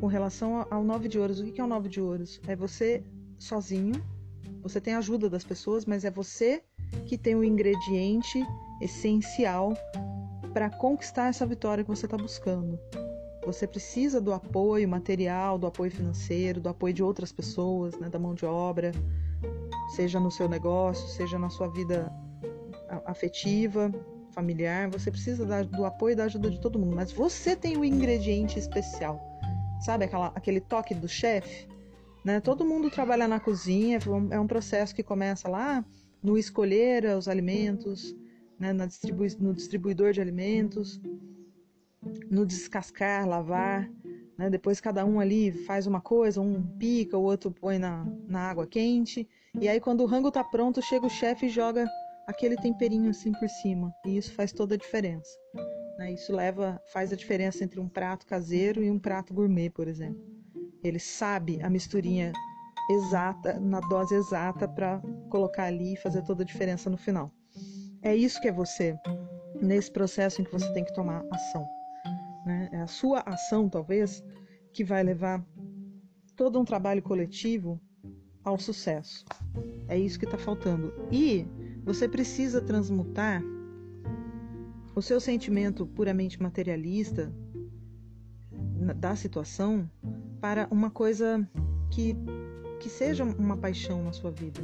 Com 0.00 0.06
relação 0.06 0.66
ao 0.70 0.84
nove 0.84 1.08
de 1.08 1.18
ouros, 1.18 1.40
o 1.40 1.44
que 1.44 1.60
é 1.60 1.64
o 1.64 1.66
nove 1.66 1.88
de 1.88 2.00
ouros? 2.00 2.40
É 2.46 2.56
você 2.56 3.02
sozinho 3.38 3.94
você 4.62 4.80
tem 4.80 4.94
a 4.94 4.98
ajuda 4.98 5.28
das 5.28 5.44
pessoas, 5.44 5.84
mas 5.84 6.04
é 6.04 6.10
você 6.10 6.62
que 7.06 7.18
tem 7.18 7.34
o 7.34 7.42
ingrediente 7.42 8.46
essencial 8.80 9.74
para 10.52 10.70
conquistar 10.70 11.28
essa 11.28 11.46
vitória 11.46 11.82
que 11.82 11.90
você 11.90 12.06
está 12.06 12.16
buscando. 12.16 12.78
Você 13.44 13.66
precisa 13.66 14.20
do 14.20 14.32
apoio 14.32 14.88
material, 14.88 15.58
do 15.58 15.66
apoio 15.66 15.90
financeiro, 15.90 16.60
do 16.60 16.68
apoio 16.68 16.94
de 16.94 17.02
outras 17.02 17.32
pessoas, 17.32 17.98
né, 17.98 18.08
da 18.08 18.18
mão 18.18 18.34
de 18.34 18.46
obra, 18.46 18.92
seja 19.96 20.20
no 20.20 20.30
seu 20.30 20.48
negócio, 20.48 21.08
seja 21.08 21.38
na 21.38 21.50
sua 21.50 21.68
vida 21.68 22.12
afetiva, 23.04 23.90
familiar. 24.32 24.88
Você 24.90 25.10
precisa 25.10 25.44
do 25.64 25.84
apoio 25.84 26.12
e 26.12 26.16
da 26.16 26.24
ajuda 26.24 26.50
de 26.50 26.60
todo 26.60 26.78
mundo, 26.78 26.94
mas 26.94 27.10
você 27.10 27.56
tem 27.56 27.76
o 27.76 27.84
ingrediente 27.84 28.58
especial. 28.58 29.20
Sabe 29.80 30.04
aquela, 30.04 30.28
aquele 30.34 30.60
toque 30.60 30.94
do 30.94 31.08
chefe? 31.08 31.66
Né? 32.24 32.40
Todo 32.40 32.64
mundo 32.64 32.90
trabalha 32.90 33.26
na 33.26 33.40
cozinha, 33.40 33.98
é 34.30 34.38
um 34.38 34.46
processo 34.46 34.94
que 34.94 35.02
começa 35.02 35.48
lá 35.48 35.84
no 36.22 36.38
escolher 36.38 37.04
os 37.16 37.26
alimentos, 37.26 38.14
né? 38.62 38.86
Distribui 38.86 39.28
no 39.40 39.52
distribuidor 39.52 40.12
de 40.12 40.20
alimentos, 40.20 41.00
no 42.30 42.46
descascar, 42.46 43.26
lavar. 43.28 43.90
Né? 44.38 44.48
Depois 44.48 44.80
cada 44.80 45.04
um 45.04 45.18
ali 45.18 45.50
faz 45.50 45.86
uma 45.86 46.00
coisa, 46.00 46.40
um 46.40 46.62
pica, 46.78 47.18
o 47.18 47.22
outro 47.22 47.50
põe 47.50 47.78
na, 47.78 48.06
na 48.28 48.40
água 48.48 48.66
quente. 48.66 49.28
E 49.60 49.68
aí 49.68 49.80
quando 49.80 50.02
o 50.02 50.06
rango 50.06 50.28
está 50.28 50.44
pronto, 50.44 50.80
chega 50.80 51.06
o 51.06 51.10
chefe 51.10 51.46
e 51.46 51.48
joga 51.50 51.88
aquele 52.26 52.56
temperinho 52.56 53.10
assim 53.10 53.32
por 53.32 53.48
cima. 53.48 53.92
E 54.06 54.16
isso 54.16 54.32
faz 54.32 54.52
toda 54.52 54.76
a 54.76 54.78
diferença. 54.78 55.30
Né? 55.98 56.12
Isso 56.12 56.32
leva, 56.32 56.80
faz 56.92 57.12
a 57.12 57.16
diferença 57.16 57.64
entre 57.64 57.80
um 57.80 57.88
prato 57.88 58.24
caseiro 58.26 58.82
e 58.82 58.90
um 58.90 58.98
prato 58.98 59.34
gourmet, 59.34 59.70
por 59.70 59.88
exemplo. 59.88 60.22
Ele 60.84 60.98
sabe 60.98 61.60
a 61.62 61.68
misturinha 61.68 62.32
exata, 62.90 63.58
na 63.60 63.80
dose 63.80 64.14
exata 64.14 64.66
para 64.66 65.00
colocar 65.30 65.64
ali 65.64 65.94
e 65.94 65.96
fazer 65.96 66.22
toda 66.22 66.42
a 66.42 66.46
diferença 66.46 66.90
no 66.90 66.96
final. 66.96 67.30
É 68.02 68.14
isso 68.14 68.40
que 68.40 68.48
é 68.48 68.52
você 68.52 68.98
nesse 69.60 69.90
processo 69.90 70.40
em 70.40 70.44
que 70.44 70.52
você 70.52 70.70
tem 70.72 70.84
que 70.84 70.92
tomar 70.92 71.24
ação. 71.30 71.64
Né? 72.44 72.68
É 72.72 72.80
a 72.80 72.86
sua 72.86 73.20
ação, 73.20 73.68
talvez, 73.68 74.24
que 74.72 74.82
vai 74.82 75.02
levar 75.02 75.44
todo 76.34 76.58
um 76.58 76.64
trabalho 76.64 77.00
coletivo 77.00 77.80
ao 78.42 78.58
sucesso. 78.58 79.24
É 79.86 79.96
isso 79.96 80.18
que 80.18 80.24
está 80.24 80.36
faltando. 80.36 80.92
E 81.12 81.46
você 81.84 82.08
precisa 82.08 82.60
transmutar 82.60 83.42
o 84.94 85.00
seu 85.00 85.20
sentimento 85.20 85.86
puramente 85.86 86.42
materialista 86.42 87.32
da 88.96 89.14
situação 89.14 89.88
para 90.40 90.66
uma 90.70 90.90
coisa 90.90 91.48
que, 91.90 92.16
que 92.80 92.88
seja 92.88 93.22
uma 93.24 93.56
paixão 93.56 94.02
na 94.02 94.12
sua 94.12 94.30
vida. 94.30 94.60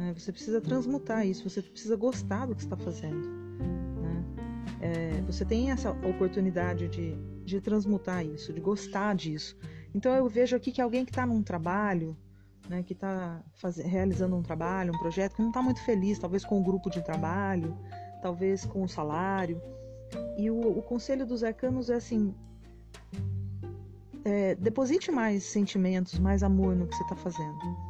Né? 0.00 0.14
Você 0.16 0.32
precisa 0.32 0.62
transmutar 0.62 1.26
isso, 1.26 1.48
você 1.48 1.60
precisa 1.60 1.94
gostar 1.94 2.46
do 2.46 2.54
que 2.54 2.62
está 2.62 2.74
fazendo. 2.74 3.28
Né? 4.00 4.24
É, 4.80 5.20
você 5.26 5.44
tem 5.44 5.70
essa 5.70 5.90
oportunidade 5.90 6.88
de, 6.88 7.14
de 7.44 7.60
transmutar 7.60 8.24
isso, 8.24 8.50
de 8.50 8.60
gostar 8.60 9.14
disso. 9.14 9.58
Então 9.94 10.10
eu 10.14 10.26
vejo 10.26 10.56
aqui 10.56 10.72
que 10.72 10.80
alguém 10.80 11.04
que 11.04 11.10
está 11.10 11.26
num 11.26 11.42
trabalho, 11.42 12.16
né, 12.66 12.82
que 12.82 12.94
está 12.94 13.42
realizando 13.84 14.34
um 14.36 14.42
trabalho, 14.42 14.94
um 14.94 14.98
projeto, 14.98 15.34
que 15.34 15.42
não 15.42 15.50
está 15.50 15.60
muito 15.60 15.82
feliz, 15.82 16.18
talvez 16.18 16.46
com 16.46 16.58
o 16.58 16.64
grupo 16.64 16.88
de 16.88 17.04
trabalho, 17.04 17.76
talvez 18.22 18.64
com 18.64 18.82
o 18.82 18.88
salário. 18.88 19.60
E 20.38 20.50
o, 20.50 20.78
o 20.78 20.82
conselho 20.82 21.26
dos 21.26 21.44
arcanos 21.44 21.90
é 21.90 21.96
assim: 21.96 22.34
é, 24.24 24.54
deposite 24.54 25.10
mais 25.10 25.44
sentimentos, 25.44 26.18
mais 26.18 26.42
amor 26.42 26.74
no 26.74 26.86
que 26.86 26.96
você 26.96 27.02
está 27.02 27.16
fazendo. 27.16 27.89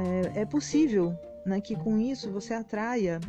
É, 0.00 0.40
é, 0.40 0.44
possível 0.46 1.14
né, 1.44 1.60
que 1.60 1.76
com 1.76 1.98
isso 1.98 2.30
você 2.30 2.54
atraia, 2.54 3.20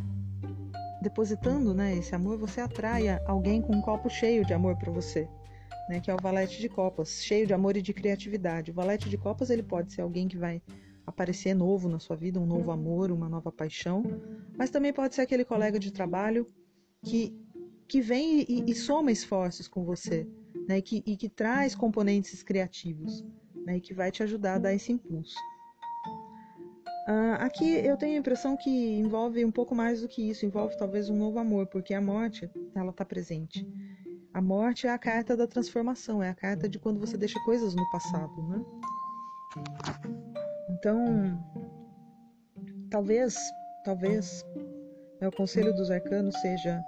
depositando 1.02 1.74
né, 1.74 1.98
esse 1.98 2.16
amor, 2.16 2.38
você 2.38 2.62
atraia 2.62 3.22
alguém 3.26 3.62
com 3.62 3.76
um 3.76 3.82
copo 3.82 4.10
cheio 4.10 4.46
de 4.46 4.54
amor 4.54 4.78
para 4.78 4.92
você. 4.92 5.28
Né, 5.90 6.00
que 6.00 6.10
é 6.10 6.14
o 6.14 6.22
valete 6.22 6.62
de 6.62 6.70
copas, 6.70 7.22
cheio 7.22 7.46
de 7.46 7.54
amor 7.54 7.76
e 7.76 7.82
de 7.82 7.94
criatividade. 7.94 8.72
O 8.72 8.74
valete 8.74 9.10
de 9.10 9.18
copas 9.18 9.50
ele 9.50 9.64
pode 9.64 9.92
ser 9.92 10.02
alguém 10.02 10.28
que 10.28 10.38
vai 10.38 10.62
aparecer 11.06 11.54
novo 11.54 11.90
na 11.90 12.00
sua 12.00 12.16
vida, 12.16 12.40
um 12.40 12.46
novo 12.46 12.72
amor, 12.72 13.12
uma 13.12 13.28
nova 13.28 13.52
paixão, 13.52 14.04
mas 14.58 14.70
também 14.70 14.94
pode 14.94 15.16
ser 15.16 15.22
aquele 15.22 15.44
colega 15.44 15.78
de 15.78 15.92
trabalho 15.92 16.48
que, 17.04 17.36
que 17.88 18.00
vem 18.00 18.46
e, 18.48 18.64
e 18.72 18.76
soma 18.76 19.12
esforços 19.12 19.68
com 19.68 19.84
você, 19.84 20.26
né, 20.70 20.78
e, 20.78 20.82
que, 20.82 21.04
e 21.06 21.18
que 21.18 21.28
traz 21.28 21.76
componentes 21.76 22.42
criativos 22.44 23.26
né, 23.66 23.78
e 23.78 23.82
que 23.82 23.94
vai 23.94 24.12
te 24.12 24.24
ajudar 24.24 24.56
a 24.56 24.60
dar 24.60 24.74
esse 24.74 24.92
impulso. 24.94 25.36
Uh, 27.08 27.34
aqui 27.40 27.74
eu 27.84 27.98
tenho 27.98 28.16
a 28.16 28.20
impressão 28.20 28.56
que 28.56 28.70
envolve 28.70 29.44
um 29.44 29.52
pouco 29.52 29.74
mais 29.74 30.02
do 30.02 30.08
que 30.08 30.30
isso, 30.30 30.46
envolve 30.46 30.78
talvez 30.78 31.10
um 31.10 31.16
novo 31.16 31.40
amor, 31.40 31.66
porque 31.68 31.94
a 31.94 32.02
morte, 32.02 32.50
ela 32.76 32.92
está 32.92 33.04
presente. 33.04 33.68
A 34.34 34.42
morte 34.42 34.88
é 34.88 34.92
a 34.92 35.00
carta 35.00 35.36
da 35.36 35.48
transformação, 35.48 36.22
é 36.22 36.30
a 36.30 36.36
carta 36.36 36.70
de 36.70 36.80
quando 36.80 37.00
você 37.00 37.18
deixa 37.18 37.40
coisas 37.44 37.74
no 37.76 37.90
passado, 37.90 38.42
né? 38.44 38.64
Então, 40.70 41.44
talvez, 42.90 43.36
talvez, 43.84 44.46
né, 45.20 45.28
o 45.28 45.32
conselho 45.32 45.74
dos 45.74 45.92
arcanos 45.92 46.40
seja, 46.40 46.82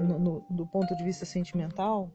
no, 0.00 0.18
no, 0.18 0.46
do 0.48 0.66
ponto 0.66 0.96
de 0.96 1.04
vista 1.04 1.26
sentimental, 1.26 2.10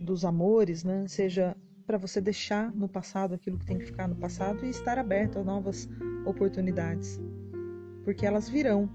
dos 0.00 0.24
amores, 0.24 0.84
né, 0.84 1.06
seja 1.08 1.56
para 1.86 1.98
você 1.98 2.20
deixar 2.20 2.74
no 2.74 2.88
passado 2.88 3.34
aquilo 3.34 3.58
que 3.58 3.66
tem 3.66 3.78
que 3.78 3.84
ficar 3.84 4.08
no 4.08 4.16
passado 4.16 4.64
e 4.64 4.70
estar 4.70 4.98
aberto 4.98 5.38
a 5.38 5.44
novas 5.44 5.88
oportunidades. 6.24 7.20
Porque 8.04 8.26
elas 8.26 8.48
virão. 8.48 8.88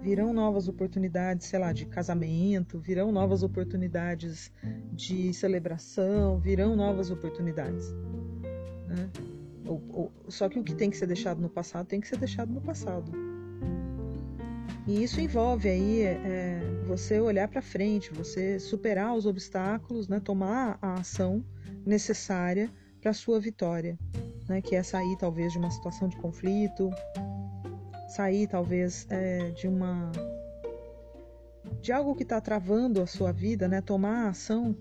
Virão 0.00 0.32
novas 0.32 0.66
oportunidades, 0.66 1.46
sei 1.46 1.58
lá, 1.58 1.72
de 1.72 1.84
casamento, 1.84 2.78
virão 2.78 3.12
novas 3.12 3.42
oportunidades 3.42 4.50
de 4.92 5.32
celebração, 5.34 6.38
virão 6.38 6.74
novas 6.74 7.10
oportunidades. 7.10 7.92
Né? 8.88 9.10
só 10.28 10.48
que 10.48 10.58
o 10.58 10.64
que 10.64 10.74
tem 10.74 10.90
que 10.90 10.96
ser 10.96 11.06
deixado 11.06 11.40
no 11.40 11.48
passado 11.48 11.86
tem 11.86 12.00
que 12.00 12.08
ser 12.08 12.18
deixado 12.18 12.52
no 12.52 12.60
passado. 12.60 13.12
E 14.86 15.02
isso 15.02 15.20
envolve 15.20 15.68
aí 15.68 16.02
é, 16.02 16.60
você 16.90 17.20
olhar 17.20 17.46
para 17.46 17.62
frente, 17.62 18.12
você 18.12 18.58
superar 18.58 19.14
os 19.14 19.24
obstáculos, 19.24 20.08
né, 20.08 20.18
tomar 20.18 20.76
a 20.82 20.94
ação 20.94 21.44
necessária 21.86 22.68
para 23.00 23.12
sua 23.12 23.38
vitória, 23.38 23.96
né? 24.48 24.60
que 24.60 24.74
é 24.74 24.82
sair 24.82 25.16
talvez 25.16 25.52
de 25.52 25.58
uma 25.58 25.70
situação 25.70 26.08
de 26.08 26.16
conflito, 26.16 26.90
sair 28.08 28.48
talvez 28.48 29.06
é, 29.08 29.50
de 29.52 29.68
uma 29.68 30.10
de 31.80 31.92
algo 31.92 32.16
que 32.16 32.24
está 32.24 32.40
travando 32.40 33.00
a 33.00 33.06
sua 33.06 33.30
vida, 33.30 33.68
né? 33.68 33.80
tomar 33.80 34.26
a 34.26 34.28
ação 34.30 34.76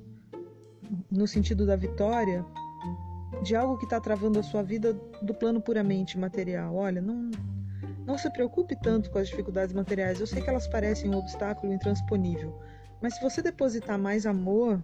no 1.12 1.28
sentido 1.28 1.64
da 1.64 1.76
vitória 1.76 2.44
de 3.44 3.56
algo 3.56 3.78
que 3.78 3.84
está 3.84 4.02
travando 4.02 4.40
a 4.40 4.44
sua 4.44 4.64
vida 4.64 4.94
do 5.22 5.34
plano 5.36 5.62
puramente 5.62 6.18
material. 6.18 6.76
Olha, 6.76 7.00
não 7.00 7.30
não 8.10 8.18
se 8.18 8.28
preocupe 8.32 8.76
tanto 8.76 9.12
com 9.12 9.20
as 9.20 9.30
dificuldades 9.30 9.72
materiais. 9.72 10.20
Eu 10.20 10.26
sei 10.26 10.42
que 10.42 10.50
elas 10.50 10.68
parecem 10.68 11.14
um 11.14 11.18
obstáculo 11.18 11.72
intransponível, 11.72 12.60
mas 13.00 13.14
se 13.14 13.22
você 13.22 13.40
depositar 13.40 14.00
mais 14.00 14.26
amor 14.26 14.82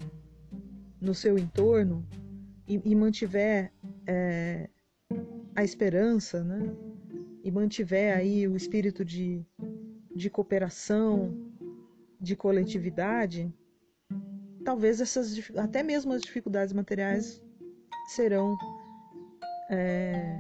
no 1.02 1.16
seu 1.16 1.38
entorno 1.38 2.08
e, 2.68 2.80
e 2.86 2.96
mantiver 2.96 3.74
é, 4.06 4.70
a 5.56 5.64
esperança, 5.64 6.44
né? 6.44 6.72
E 7.44 7.52
mantiver 7.52 8.16
aí 8.16 8.48
o 8.48 8.56
espírito 8.56 9.04
de, 9.04 9.44
de 10.16 10.30
cooperação, 10.30 11.52
de 12.22 12.36
coletividade, 12.36 13.52
talvez 14.64 15.02
essas 15.02 15.52
até 15.58 15.82
mesmo 15.82 16.14
as 16.14 16.22
dificuldades 16.22 16.74
materiais 16.74 17.42
serão 18.08 18.56
é, 19.70 20.40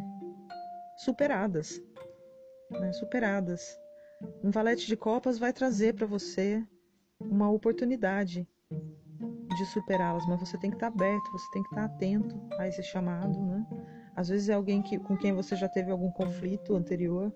superadas, 0.98 1.82
né? 2.70 2.94
superadas. 2.94 3.80
Um 4.44 4.52
valete 4.52 4.88
de 4.88 4.96
copas 4.96 5.38
vai 5.38 5.52
trazer 5.52 5.94
para 5.94 6.08
você 6.08 6.66
uma 7.20 7.50
oportunidade 7.50 8.48
de 8.70 9.66
superá-las, 9.68 10.26
mas 10.28 10.40
você 10.40 10.58
tem 10.58 10.70
que 10.70 10.76
estar 10.76 10.88
aberto, 10.88 11.32
você 11.32 11.52
tem 11.52 11.64
que 11.64 11.70
estar 11.70 11.86
atento 11.86 12.36
a 12.58 12.68
esse 12.68 12.84
chamado, 12.84 13.40
né? 13.40 13.66
Às 14.16 14.30
vezes 14.30 14.50
é 14.50 14.54
alguém 14.54 14.82
que, 14.82 14.98
com 14.98 15.18
quem 15.18 15.34
você 15.34 15.56
já 15.56 15.68
teve 15.68 15.92
algum 15.92 16.10
conflito 16.12 16.76
anterior. 16.76 17.34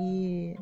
E 0.00 0.56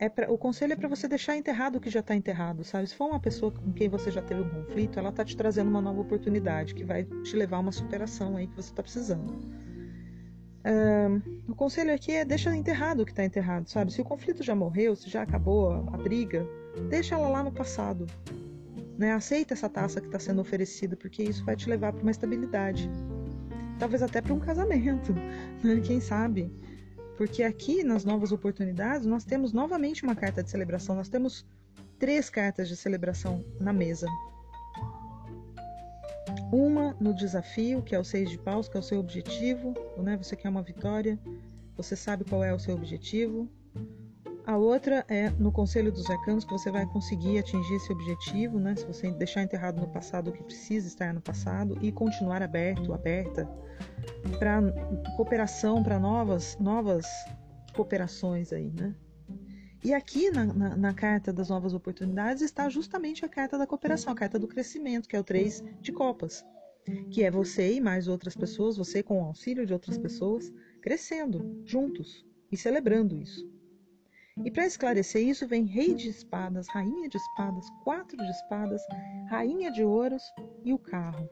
é 0.00 0.08
pra, 0.08 0.32
o 0.32 0.38
conselho 0.38 0.72
é 0.72 0.76
para 0.76 0.88
você 0.88 1.06
deixar 1.06 1.36
enterrado 1.36 1.76
o 1.76 1.80
que 1.80 1.90
já 1.90 2.00
está 2.00 2.16
enterrado, 2.16 2.64
sabe? 2.64 2.88
Se 2.88 2.94
for 2.94 3.04
uma 3.04 3.20
pessoa 3.20 3.52
com 3.52 3.70
quem 3.70 3.86
você 3.86 4.10
já 4.10 4.22
teve 4.22 4.40
um 4.40 4.48
conflito, 4.48 4.98
ela 4.98 5.10
está 5.10 5.22
te 5.22 5.36
trazendo 5.36 5.68
uma 5.68 5.82
nova 5.82 6.00
oportunidade 6.00 6.74
que 6.74 6.82
vai 6.82 7.04
te 7.04 7.36
levar 7.36 7.58
a 7.58 7.60
uma 7.60 7.70
superação 7.70 8.34
aí 8.34 8.46
que 8.46 8.56
você 8.56 8.70
está 8.70 8.82
precisando. 8.82 9.30
Uh, 10.60 11.22
o 11.46 11.54
conselho 11.54 11.94
aqui 11.94 12.12
é 12.12 12.24
deixa 12.24 12.54
enterrado 12.56 13.02
o 13.02 13.04
que 13.04 13.12
está 13.12 13.22
enterrado, 13.26 13.68
sabe? 13.68 13.92
Se 13.92 14.00
o 14.00 14.04
conflito 14.04 14.42
já 14.42 14.54
morreu, 14.54 14.96
se 14.96 15.10
já 15.10 15.20
acabou 15.20 15.70
a, 15.70 15.78
a 15.92 15.98
briga, 15.98 16.46
deixa 16.88 17.14
ela 17.14 17.28
lá 17.28 17.42
no 17.42 17.52
passado. 17.52 18.06
Né? 18.96 19.12
Aceita 19.12 19.52
essa 19.52 19.68
taça 19.68 20.00
que 20.00 20.06
está 20.06 20.18
sendo 20.18 20.40
oferecida, 20.40 20.96
porque 20.96 21.22
isso 21.22 21.44
vai 21.44 21.56
te 21.56 21.68
levar 21.68 21.92
para 21.92 22.00
uma 22.00 22.10
estabilidade. 22.10 22.90
Talvez 23.78 24.02
até 24.02 24.22
para 24.22 24.32
um 24.32 24.40
casamento, 24.40 25.12
né? 25.62 25.78
quem 25.84 26.00
sabe? 26.00 26.50
Porque 27.20 27.42
aqui 27.42 27.84
nas 27.84 28.02
novas 28.02 28.32
oportunidades 28.32 29.06
nós 29.06 29.24
temos 29.24 29.52
novamente 29.52 30.04
uma 30.04 30.16
carta 30.16 30.42
de 30.42 30.48
celebração, 30.48 30.96
nós 30.96 31.10
temos 31.10 31.44
três 31.98 32.30
cartas 32.30 32.66
de 32.66 32.74
celebração 32.74 33.44
na 33.60 33.74
mesa. 33.74 34.06
Uma 36.50 36.96
no 36.98 37.14
desafio, 37.14 37.82
que 37.82 37.94
é 37.94 37.98
o 37.98 38.04
seis 38.04 38.30
de 38.30 38.38
paus, 38.38 38.70
que 38.70 38.76
é 38.78 38.80
o 38.80 38.82
seu 38.82 38.98
objetivo, 38.98 39.74
né? 39.98 40.16
Você 40.16 40.34
quer 40.34 40.48
uma 40.48 40.62
vitória, 40.62 41.20
você 41.76 41.94
sabe 41.94 42.24
qual 42.24 42.42
é 42.42 42.54
o 42.54 42.58
seu 42.58 42.74
objetivo. 42.74 43.46
A 44.50 44.56
outra 44.56 45.04
é 45.08 45.30
no 45.30 45.52
conselho 45.52 45.92
dos 45.92 46.10
arcanos, 46.10 46.44
que 46.44 46.50
você 46.50 46.72
vai 46.72 46.84
conseguir 46.84 47.38
atingir 47.38 47.74
esse 47.74 47.92
objetivo, 47.92 48.58
né? 48.58 48.74
Se 48.74 48.84
você 48.84 49.08
deixar 49.12 49.44
enterrado 49.44 49.80
no 49.80 49.86
passado 49.86 50.30
o 50.30 50.32
que 50.32 50.42
precisa 50.42 50.88
estar 50.88 51.14
no 51.14 51.20
passado 51.20 51.78
e 51.80 51.92
continuar 51.92 52.42
aberto, 52.42 52.92
aberta 52.92 53.48
para 54.40 54.60
cooperação, 55.16 55.84
para 55.84 56.00
novas, 56.00 56.58
novas 56.58 57.06
cooperações 57.76 58.52
aí, 58.52 58.72
né? 58.72 58.92
E 59.84 59.94
aqui 59.94 60.32
na, 60.32 60.46
na, 60.46 60.76
na, 60.76 60.94
carta 60.94 61.32
das 61.32 61.48
novas 61.48 61.72
oportunidades 61.72 62.42
está 62.42 62.68
justamente 62.68 63.24
a 63.24 63.28
carta 63.28 63.56
da 63.56 63.68
cooperação, 63.68 64.12
a 64.12 64.16
carta 64.16 64.36
do 64.36 64.48
crescimento, 64.48 65.08
que 65.08 65.14
é 65.14 65.20
o 65.20 65.24
3 65.24 65.62
de 65.80 65.92
copas, 65.92 66.44
que 67.12 67.22
é 67.22 67.30
você 67.30 67.74
e 67.74 67.80
mais 67.80 68.08
outras 68.08 68.34
pessoas, 68.34 68.76
você 68.76 69.00
com 69.00 69.22
o 69.22 69.26
auxílio 69.26 69.64
de 69.64 69.72
outras 69.72 69.96
pessoas, 69.96 70.52
crescendo 70.82 71.62
juntos 71.64 72.26
e 72.50 72.56
celebrando 72.56 73.16
isso. 73.16 73.59
E 74.44 74.50
para 74.50 74.66
esclarecer 74.66 75.22
isso, 75.22 75.46
vem 75.46 75.64
Rei 75.64 75.94
de 75.94 76.08
Espadas, 76.08 76.66
Rainha 76.68 77.08
de 77.08 77.16
Espadas, 77.16 77.68
Quatro 77.84 78.16
de 78.16 78.30
Espadas, 78.30 78.82
Rainha 79.28 79.70
de 79.70 79.84
Ouros 79.84 80.22
e 80.64 80.72
o 80.72 80.78
Carro 80.78 81.28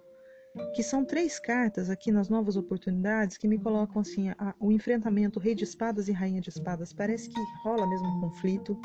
que 0.75 0.83
são 0.83 1.05
três 1.05 1.39
cartas 1.39 1.91
aqui 1.91 2.11
nas 2.11 2.29
novas 2.29 2.57
oportunidades 2.57 3.37
que 3.37 3.47
me 3.47 3.59
colocam 3.59 4.01
assim 4.01 4.31
a, 4.31 4.55
o 4.59 4.73
enfrentamento 4.73 5.39
rei 5.39 5.55
de 5.55 5.65
espadas 5.65 6.09
e 6.09 6.13
rainha 6.13 6.41
de 6.41 6.49
espadas. 6.49 6.93
Parece 6.93 7.29
que 7.29 7.41
rola 7.63 7.87
mesmo 7.87 8.09
um 8.09 8.21
conflito 8.21 8.79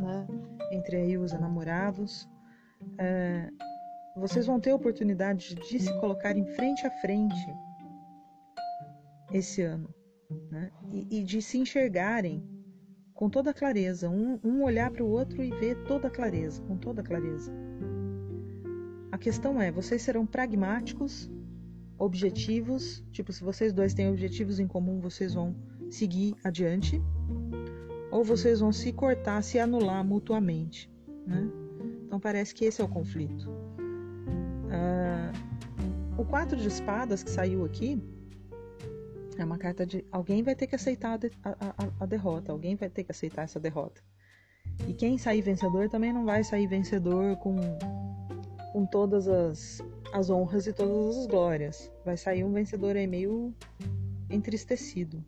né, 0.00 0.26
entre 0.70 0.96
aí 0.96 1.18
os 1.18 1.32
namorados 1.32 2.28
é, 2.98 3.48
vocês 4.16 4.46
vão 4.46 4.60
ter 4.60 4.70
a 4.70 4.76
oportunidade 4.76 5.54
de 5.54 5.78
se 5.78 6.00
colocar 6.00 6.36
em 6.36 6.46
frente 6.54 6.86
a 6.86 6.90
frente 7.00 7.46
esse 9.32 9.62
ano 9.62 9.92
né, 10.50 10.70
e, 10.92 11.18
e, 11.18 11.24
de 11.24 11.40
se 11.40 11.58
enxergarem 11.58 12.44
com 13.22 13.30
toda 13.30 13.54
clareza 13.54 14.10
um, 14.10 14.36
um 14.42 14.64
olhar 14.64 14.90
para 14.90 15.04
o 15.04 15.08
outro 15.08 15.44
e 15.44 15.50
ver 15.50 15.76
toda 15.84 16.10
clareza 16.10 16.60
com 16.62 16.76
toda 16.76 17.04
clareza 17.04 17.52
a 19.12 19.16
questão 19.16 19.62
é, 19.62 19.70
vocês 19.70 20.02
serão 20.02 20.26
pragmáticos, 20.26 21.30
objetivos, 21.96 23.04
tipo, 23.12 23.32
se 23.32 23.44
vocês 23.44 23.72
dois 23.72 23.94
têm 23.94 24.08
objetivos 24.08 24.58
em 24.58 24.66
comum, 24.66 24.98
vocês 24.98 25.34
vão 25.34 25.54
seguir 25.90 26.34
adiante, 26.42 27.00
ou 28.10 28.24
vocês 28.24 28.60
vão 28.60 28.72
se 28.72 28.90
cortar, 28.90 29.42
se 29.42 29.58
anular 29.58 30.02
mutuamente, 30.02 30.90
né? 31.26 31.46
Então 32.06 32.18
parece 32.18 32.54
que 32.54 32.64
esse 32.64 32.80
é 32.80 32.84
o 32.84 32.88
conflito. 32.88 33.50
Uh, 34.66 35.30
o 36.18 36.24
quatro 36.24 36.56
de 36.56 36.66
espadas 36.66 37.22
que 37.22 37.30
saiu 37.30 37.66
aqui 37.66 38.02
é 39.38 39.44
uma 39.44 39.58
carta 39.58 39.86
de 39.86 40.04
alguém 40.10 40.42
vai 40.42 40.54
ter 40.54 40.66
que 40.66 40.74
aceitar 40.74 41.18
a, 41.42 41.50
a, 41.50 41.88
a 42.00 42.06
derrota, 42.06 42.52
alguém 42.52 42.76
vai 42.76 42.88
ter 42.88 43.04
que 43.04 43.12
aceitar 43.12 43.42
essa 43.42 43.60
derrota. 43.60 44.02
E 44.86 44.94
quem 44.94 45.18
sair 45.18 45.42
vencedor 45.42 45.88
também 45.88 46.12
não 46.12 46.24
vai 46.24 46.44
sair 46.44 46.66
vencedor 46.66 47.36
com 47.36 47.56
com 48.72 48.86
todas 48.86 49.28
as, 49.28 49.82
as 50.12 50.30
honras 50.30 50.66
e 50.66 50.72
todas 50.72 51.18
as 51.18 51.26
glórias. 51.26 51.92
Vai 52.04 52.16
sair 52.16 52.42
um 52.42 52.52
vencedor 52.52 52.96
aí 52.96 53.06
meio 53.06 53.54
entristecido. 54.30 55.22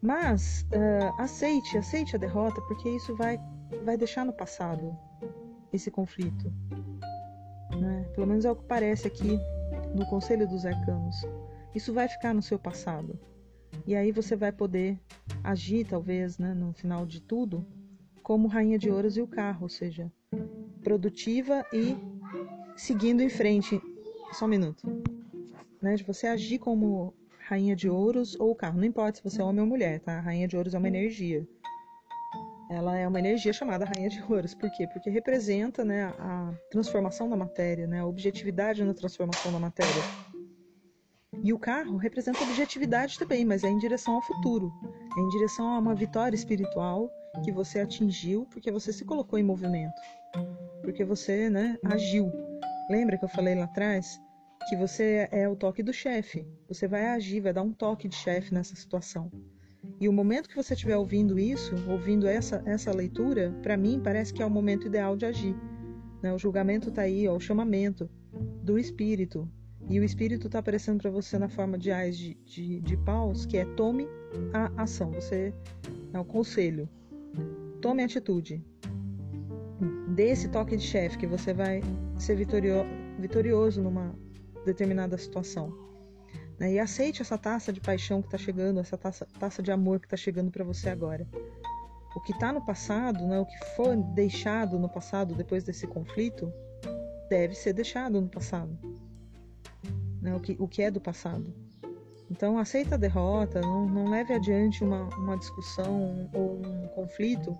Mas 0.00 0.64
uh, 0.70 1.20
aceite, 1.20 1.76
aceite 1.76 2.14
a 2.14 2.18
derrota, 2.18 2.60
porque 2.62 2.88
isso 2.88 3.16
vai, 3.16 3.38
vai 3.84 3.96
deixar 3.96 4.24
no 4.24 4.32
passado 4.32 4.96
esse 5.72 5.90
conflito. 5.90 6.52
Né? 7.80 8.06
Pelo 8.14 8.26
menos 8.26 8.44
é 8.44 8.50
o 8.50 8.56
que 8.56 8.64
parece 8.64 9.08
aqui 9.08 9.38
no 9.94 10.06
Conselho 10.06 10.46
dos 10.46 10.64
Arcanos. 10.64 11.16
Isso 11.74 11.92
vai 11.92 12.08
ficar 12.08 12.32
no 12.32 12.42
seu 12.42 12.58
passado. 12.58 13.18
E 13.86 13.94
aí 13.94 14.12
você 14.12 14.36
vai 14.36 14.52
poder 14.52 14.98
agir, 15.42 15.84
talvez, 15.86 16.38
né, 16.38 16.54
no 16.54 16.72
final 16.72 17.04
de 17.04 17.20
tudo, 17.20 17.66
como 18.22 18.48
Rainha 18.48 18.78
de 18.78 18.88
Ouros 18.90 19.16
e 19.16 19.20
o 19.20 19.26
carro, 19.26 19.62
ou 19.62 19.68
seja, 19.68 20.10
produtiva 20.82 21.64
e 21.72 21.96
seguindo 22.76 23.20
em 23.22 23.28
frente. 23.28 23.80
Só 24.32 24.46
um 24.46 24.48
minuto. 24.48 24.82
né, 25.82 25.96
de 25.96 26.02
você 26.04 26.26
agir 26.26 26.58
como 26.58 27.12
rainha 27.46 27.76
de 27.76 27.90
ouros 27.90 28.34
ou 28.40 28.54
carro. 28.54 28.78
Não 28.78 28.86
importa 28.86 29.18
se 29.18 29.22
você 29.22 29.42
é 29.42 29.44
homem 29.44 29.60
ou 29.60 29.66
mulher, 29.66 30.00
tá? 30.00 30.16
A 30.16 30.20
rainha 30.20 30.48
de 30.48 30.56
ouros 30.56 30.72
é 30.74 30.78
uma 30.78 30.88
energia. 30.88 31.46
Ela 32.70 32.96
é 32.96 33.06
uma 33.06 33.18
energia 33.18 33.52
chamada 33.52 33.84
rainha 33.84 34.08
de 34.08 34.22
ouros. 34.22 34.54
Por 34.54 34.70
quê? 34.70 34.86
Porque 34.90 35.10
representa 35.10 35.84
né, 35.84 36.04
a 36.18 36.54
transformação 36.70 37.28
da 37.28 37.36
matéria, 37.36 37.86
né, 37.86 38.00
a 38.00 38.06
objetividade 38.06 38.82
na 38.82 38.94
transformação 38.94 39.52
da 39.52 39.58
matéria. 39.58 40.02
E 41.44 41.52
o 41.52 41.58
carro 41.58 41.98
representa 41.98 42.42
objetividade 42.42 43.18
também, 43.18 43.44
mas 43.44 43.62
é 43.64 43.68
em 43.68 43.76
direção 43.76 44.14
ao 44.14 44.22
futuro. 44.22 44.72
É 45.14 45.20
em 45.20 45.28
direção 45.28 45.68
a 45.68 45.78
uma 45.78 45.94
vitória 45.94 46.34
espiritual 46.34 47.10
que 47.44 47.52
você 47.52 47.80
atingiu 47.80 48.46
porque 48.50 48.72
você 48.72 48.94
se 48.94 49.04
colocou 49.04 49.38
em 49.38 49.42
movimento. 49.42 49.92
Porque 50.80 51.04
você 51.04 51.50
né, 51.50 51.76
agiu. 51.84 52.32
Lembra 52.88 53.18
que 53.18 53.26
eu 53.26 53.28
falei 53.28 53.54
lá 53.54 53.64
atrás 53.64 54.18
que 54.70 54.74
você 54.74 55.28
é 55.30 55.46
o 55.46 55.54
toque 55.54 55.82
do 55.82 55.92
chefe. 55.92 56.48
Você 56.66 56.88
vai 56.88 57.08
agir, 57.08 57.40
vai 57.40 57.52
dar 57.52 57.60
um 57.62 57.74
toque 57.74 58.08
de 58.08 58.16
chefe 58.16 58.54
nessa 58.54 58.74
situação. 58.74 59.30
E 60.00 60.08
o 60.08 60.12
momento 60.14 60.48
que 60.48 60.56
você 60.56 60.72
estiver 60.72 60.96
ouvindo 60.96 61.38
isso, 61.38 61.74
ouvindo 61.90 62.26
essa, 62.26 62.62
essa 62.64 62.90
leitura, 62.90 63.54
para 63.62 63.76
mim 63.76 64.00
parece 64.02 64.32
que 64.32 64.42
é 64.42 64.46
o 64.46 64.50
momento 64.50 64.86
ideal 64.86 65.14
de 65.14 65.26
agir. 65.26 65.54
Né? 66.22 66.32
O 66.32 66.38
julgamento 66.38 66.88
está 66.88 67.02
aí, 67.02 67.28
ó, 67.28 67.36
o 67.36 67.40
chamamento 67.40 68.08
do 68.62 68.78
espírito. 68.78 69.46
E 69.88 70.00
o 70.00 70.04
espírito 70.04 70.46
está 70.46 70.60
aparecendo 70.60 71.00
para 71.00 71.10
você 71.10 71.38
na 71.38 71.48
forma 71.48 71.76
de 71.76 71.90
ais 71.90 72.16
de, 72.16 72.34
de, 72.44 72.80
de 72.80 72.96
paus, 72.96 73.44
que 73.44 73.58
é 73.58 73.64
tome 73.64 74.08
a 74.52 74.82
ação. 74.82 75.10
Você 75.12 75.52
é 76.12 76.18
o 76.18 76.24
conselho. 76.24 76.88
Tome 77.82 78.02
atitude. 78.02 78.64
Dê 80.08 80.30
esse 80.30 80.48
toque 80.48 80.76
de 80.76 80.84
chefe 80.84 81.18
que 81.18 81.26
você 81.26 81.52
vai 81.52 81.82
ser 82.18 82.36
vitorio, 82.36 82.84
vitorioso 83.18 83.82
numa, 83.82 84.14
determinada 84.64 85.16
situação. 85.16 85.72
Né? 86.58 86.74
E 86.74 86.78
aceite 86.78 87.22
essa 87.22 87.36
taça 87.36 87.72
de 87.72 87.80
paixão 87.80 88.20
que 88.20 88.28
está 88.28 88.38
chegando, 88.38 88.80
essa 88.80 88.96
taça, 88.96 89.26
taça 89.38 89.62
de 89.62 89.70
amor 89.70 90.00
que 90.00 90.06
está 90.06 90.16
chegando 90.16 90.50
para 90.50 90.64
você 90.64 90.88
agora. 90.88 91.26
O 92.16 92.20
que 92.20 92.32
está 92.32 92.52
no 92.52 92.64
passado, 92.64 93.26
né, 93.26 93.38
o 93.40 93.46
que 93.46 93.58
foi 93.76 93.96
deixado 94.14 94.78
no 94.78 94.88
passado 94.88 95.34
depois 95.34 95.64
desse 95.64 95.86
conflito, 95.86 96.52
deve 97.28 97.54
ser 97.54 97.72
deixado 97.72 98.20
no 98.20 98.28
passado. 98.28 98.78
Né, 100.24 100.34
o, 100.34 100.40
que, 100.40 100.56
o 100.58 100.66
que 100.66 100.82
é 100.82 100.90
do 100.90 101.00
passado. 101.00 101.54
Então, 102.28 102.58
aceita 102.58 102.96
a 102.96 102.98
derrota, 102.98 103.60
não, 103.60 103.86
não 103.86 104.10
leve 104.10 104.32
adiante 104.32 104.82
uma, 104.82 105.04
uma 105.16 105.36
discussão 105.36 106.28
ou 106.32 106.56
um 106.56 106.88
conflito 106.88 107.56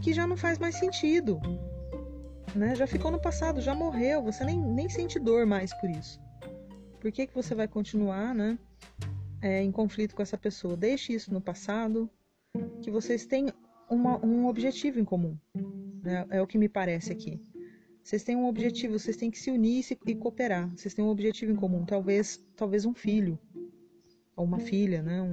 que 0.00 0.14
já 0.14 0.26
não 0.26 0.36
faz 0.36 0.58
mais 0.58 0.76
sentido 0.76 1.40
né? 2.54 2.74
Já 2.74 2.86
ficou 2.86 3.10
no 3.10 3.20
passado, 3.20 3.60
já 3.60 3.74
morreu, 3.74 4.22
você 4.22 4.44
nem, 4.44 4.60
nem 4.60 4.88
sente 4.88 5.18
dor 5.18 5.44
mais 5.44 5.74
por 5.74 5.90
isso. 5.90 6.20
Por 7.00 7.10
que, 7.12 7.26
que 7.26 7.34
você 7.34 7.54
vai 7.54 7.68
continuar, 7.68 8.34
né? 8.34 8.58
É, 9.42 9.62
em 9.62 9.70
conflito 9.70 10.14
com 10.14 10.22
essa 10.22 10.38
pessoa? 10.38 10.76
Deixe 10.76 11.12
isso 11.12 11.32
no 11.32 11.40
passado, 11.40 12.08
que 12.80 12.90
vocês 12.90 13.26
têm 13.26 13.52
uma, 13.90 14.24
um 14.24 14.46
objetivo 14.46 14.98
em 14.98 15.04
comum. 15.04 15.36
Né? 16.02 16.24
É 16.30 16.40
o 16.40 16.46
que 16.46 16.56
me 16.56 16.68
parece 16.68 17.12
aqui. 17.12 17.40
Vocês 18.04 18.22
têm 18.22 18.36
um 18.36 18.46
objetivo, 18.46 18.98
vocês 18.98 19.16
têm 19.16 19.30
que 19.30 19.38
se 19.38 19.50
unir 19.50 19.82
e, 19.82 20.10
e 20.10 20.14
cooperar. 20.14 20.68
Vocês 20.76 20.92
têm 20.92 21.02
um 21.02 21.08
objetivo 21.08 21.50
em 21.50 21.56
comum, 21.56 21.86
talvez, 21.86 22.38
talvez 22.54 22.84
um 22.84 22.92
filho 22.92 23.38
ou 24.36 24.44
uma 24.44 24.58
filha, 24.58 25.02
né? 25.02 25.22
Um... 25.22 25.32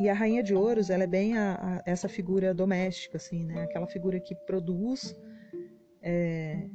E 0.00 0.08
a 0.08 0.14
rainha 0.14 0.44
de 0.44 0.54
ouros, 0.54 0.90
ela 0.90 1.02
é 1.02 1.06
bem 1.06 1.36
a, 1.36 1.54
a, 1.54 1.82
essa 1.84 2.08
figura 2.08 2.54
doméstica, 2.54 3.16
assim, 3.16 3.44
né? 3.44 3.64
Aquela 3.64 3.88
figura 3.88 4.20
que 4.20 4.32
produz 4.46 5.12
é, 6.00 6.68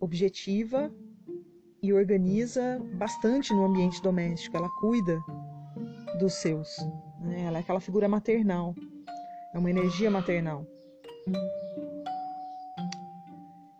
objetiva 0.00 0.90
e 1.82 1.92
organiza 1.92 2.80
bastante 2.94 3.52
no 3.52 3.66
ambiente 3.66 4.00
doméstico. 4.00 4.56
Ela 4.56 4.70
cuida 4.80 5.20
dos 6.18 6.32
seus. 6.32 6.78
Né? 7.20 7.42
Ela 7.42 7.58
é 7.58 7.60
aquela 7.60 7.80
figura 7.80 8.08
maternal. 8.08 8.74
É 9.52 9.58
uma 9.58 9.68
energia 9.68 10.10
maternal. 10.10 10.66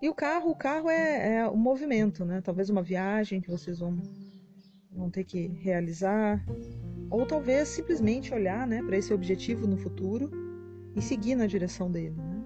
E 0.06 0.08
o 0.08 0.14
carro, 0.14 0.52
o 0.52 0.54
carro 0.54 0.88
é, 0.88 1.38
é 1.38 1.48
o 1.48 1.56
movimento, 1.56 2.24
né? 2.24 2.40
Talvez 2.40 2.70
uma 2.70 2.80
viagem 2.80 3.40
que 3.40 3.50
vocês 3.50 3.80
vão, 3.80 4.00
vão 4.92 5.10
ter 5.10 5.24
que 5.24 5.48
realizar, 5.48 6.46
ou 7.10 7.26
talvez 7.26 7.70
simplesmente 7.70 8.32
olhar, 8.32 8.68
né, 8.68 8.80
para 8.84 8.96
esse 8.96 9.12
objetivo 9.12 9.66
no 9.66 9.76
futuro 9.76 10.30
e 10.94 11.02
seguir 11.02 11.34
na 11.34 11.48
direção 11.48 11.90
dele. 11.90 12.14
Né? 12.14 12.36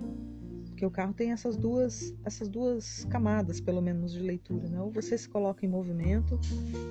porque 0.68 0.86
o 0.86 0.90
carro 0.90 1.12
tem 1.12 1.32
essas 1.32 1.58
duas, 1.58 2.14
essas 2.24 2.48
duas 2.48 3.04
camadas, 3.10 3.60
pelo 3.60 3.82
menos, 3.82 4.12
de 4.12 4.20
leitura. 4.20 4.66
Né? 4.66 4.80
Ou 4.80 4.90
você 4.90 5.18
se 5.18 5.28
coloca 5.28 5.66
em 5.66 5.68
movimento, 5.68 6.40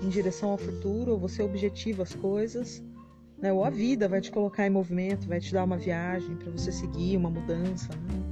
em 0.04 0.10
direção 0.10 0.52
ao 0.52 0.60
futuro, 0.60 1.14
ou 1.14 1.20
você 1.20 1.42
objetiva 1.42 2.04
as 2.04 2.14
coisas, 2.14 2.84
né? 3.40 3.52
ou 3.52 3.66
a 3.66 3.72
vida 3.72 4.08
vai 4.08 4.22
te 4.22 4.30
colocar 4.30 4.68
em 4.68 4.70
movimento, 4.70 5.28
vai 5.28 5.40
te 5.40 5.52
dar 5.52 5.64
uma 5.64 5.78
viagem 5.78 6.36
para 6.36 6.52
você 6.52 6.72
seguir, 6.72 7.18
uma 7.18 7.32
mudança. 7.32 7.92
Né? 7.96 8.29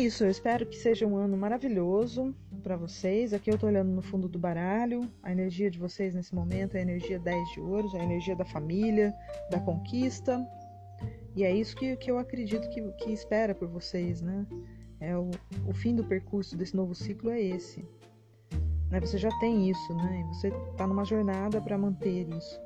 Isso, 0.00 0.24
eu 0.24 0.30
espero 0.30 0.64
que 0.64 0.76
seja 0.76 1.06
um 1.06 1.14
ano 1.14 1.36
maravilhoso 1.36 2.34
para 2.62 2.74
vocês. 2.74 3.34
Aqui 3.34 3.50
eu 3.50 3.56
estou 3.56 3.68
olhando 3.68 3.90
no 3.90 4.00
fundo 4.00 4.30
do 4.30 4.38
baralho. 4.38 5.06
A 5.22 5.30
energia 5.30 5.70
de 5.70 5.78
vocês 5.78 6.14
nesse 6.14 6.34
momento 6.34 6.74
é 6.74 6.78
a 6.78 6.82
energia 6.82 7.18
10 7.18 7.50
de 7.50 7.60
ouros, 7.60 7.94
é 7.94 8.00
a 8.00 8.04
energia 8.04 8.34
da 8.34 8.46
família, 8.46 9.14
da 9.50 9.60
conquista, 9.60 10.42
e 11.36 11.44
é 11.44 11.54
isso 11.54 11.76
que, 11.76 11.96
que 11.96 12.10
eu 12.10 12.18
acredito 12.18 12.66
que, 12.70 12.80
que 12.92 13.12
espera 13.12 13.54
por 13.54 13.68
vocês, 13.68 14.22
né? 14.22 14.46
É 15.00 15.14
o, 15.16 15.30
o 15.66 15.74
fim 15.74 15.94
do 15.94 16.02
percurso 16.04 16.56
desse 16.56 16.74
novo 16.74 16.94
ciclo 16.94 17.28
é 17.28 17.40
esse. 17.40 17.86
Né? 18.90 19.00
Você 19.00 19.18
já 19.18 19.30
tem 19.38 19.68
isso, 19.68 19.94
né? 19.94 20.24
Você 20.28 20.48
está 20.48 20.86
numa 20.86 21.04
jornada 21.04 21.60
para 21.60 21.76
manter 21.76 22.26
isso. 22.26 22.58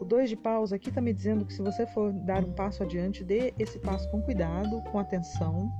O 0.00 0.04
dois 0.04 0.28
de 0.28 0.36
paus 0.36 0.72
aqui 0.72 0.88
está 0.88 1.00
me 1.00 1.12
dizendo 1.12 1.44
que 1.44 1.52
se 1.52 1.62
você 1.62 1.86
for 1.86 2.12
dar 2.12 2.44
um 2.44 2.52
passo 2.52 2.82
adiante, 2.82 3.22
dê 3.22 3.54
esse 3.58 3.78
passo 3.78 4.10
com 4.10 4.20
cuidado, 4.20 4.82
com 4.90 4.98
atenção. 4.98 5.72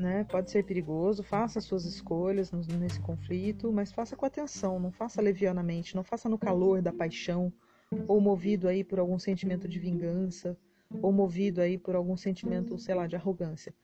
Né? 0.00 0.24
Pode 0.24 0.50
ser 0.50 0.64
perigoso, 0.64 1.22
faça 1.22 1.60
suas 1.60 1.84
escolhas 1.84 2.50
nesse 2.50 2.98
conflito, 3.00 3.70
mas 3.70 3.92
faça 3.92 4.16
com 4.16 4.24
atenção, 4.24 4.80
não 4.80 4.90
faça 4.90 5.20
levianamente, 5.20 5.94
não 5.94 6.02
faça 6.02 6.26
no 6.26 6.38
calor 6.38 6.80
da 6.80 6.90
paixão 6.90 7.52
ou 8.08 8.20
movido 8.20 8.66
aí 8.68 8.82
por 8.82 8.98
algum 8.98 9.18
sentimento 9.18 9.68
de 9.68 9.78
vingança, 9.78 10.56
ou 11.02 11.12
movido 11.12 11.60
aí 11.60 11.76
por 11.76 11.94
algum 11.94 12.16
sentimento, 12.16 12.78
sei 12.78 12.94
lá, 12.94 13.06
de 13.06 13.16
arrogância. 13.16 13.74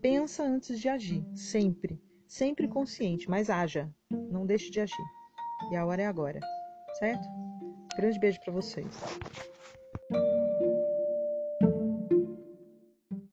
Pensa 0.00 0.42
antes 0.42 0.80
de 0.80 0.88
agir, 0.88 1.24
sempre, 1.34 2.00
sempre 2.26 2.66
consciente, 2.66 3.28
mas 3.28 3.50
haja, 3.50 3.92
não 4.10 4.46
deixe 4.46 4.70
de 4.70 4.80
agir. 4.80 5.06
E 5.70 5.76
a 5.76 5.84
hora 5.84 6.02
é 6.02 6.06
agora, 6.06 6.40
certo? 6.98 7.28
Grande 7.96 8.18
beijo 8.18 8.40
para 8.40 8.52
vocês. 8.52 8.96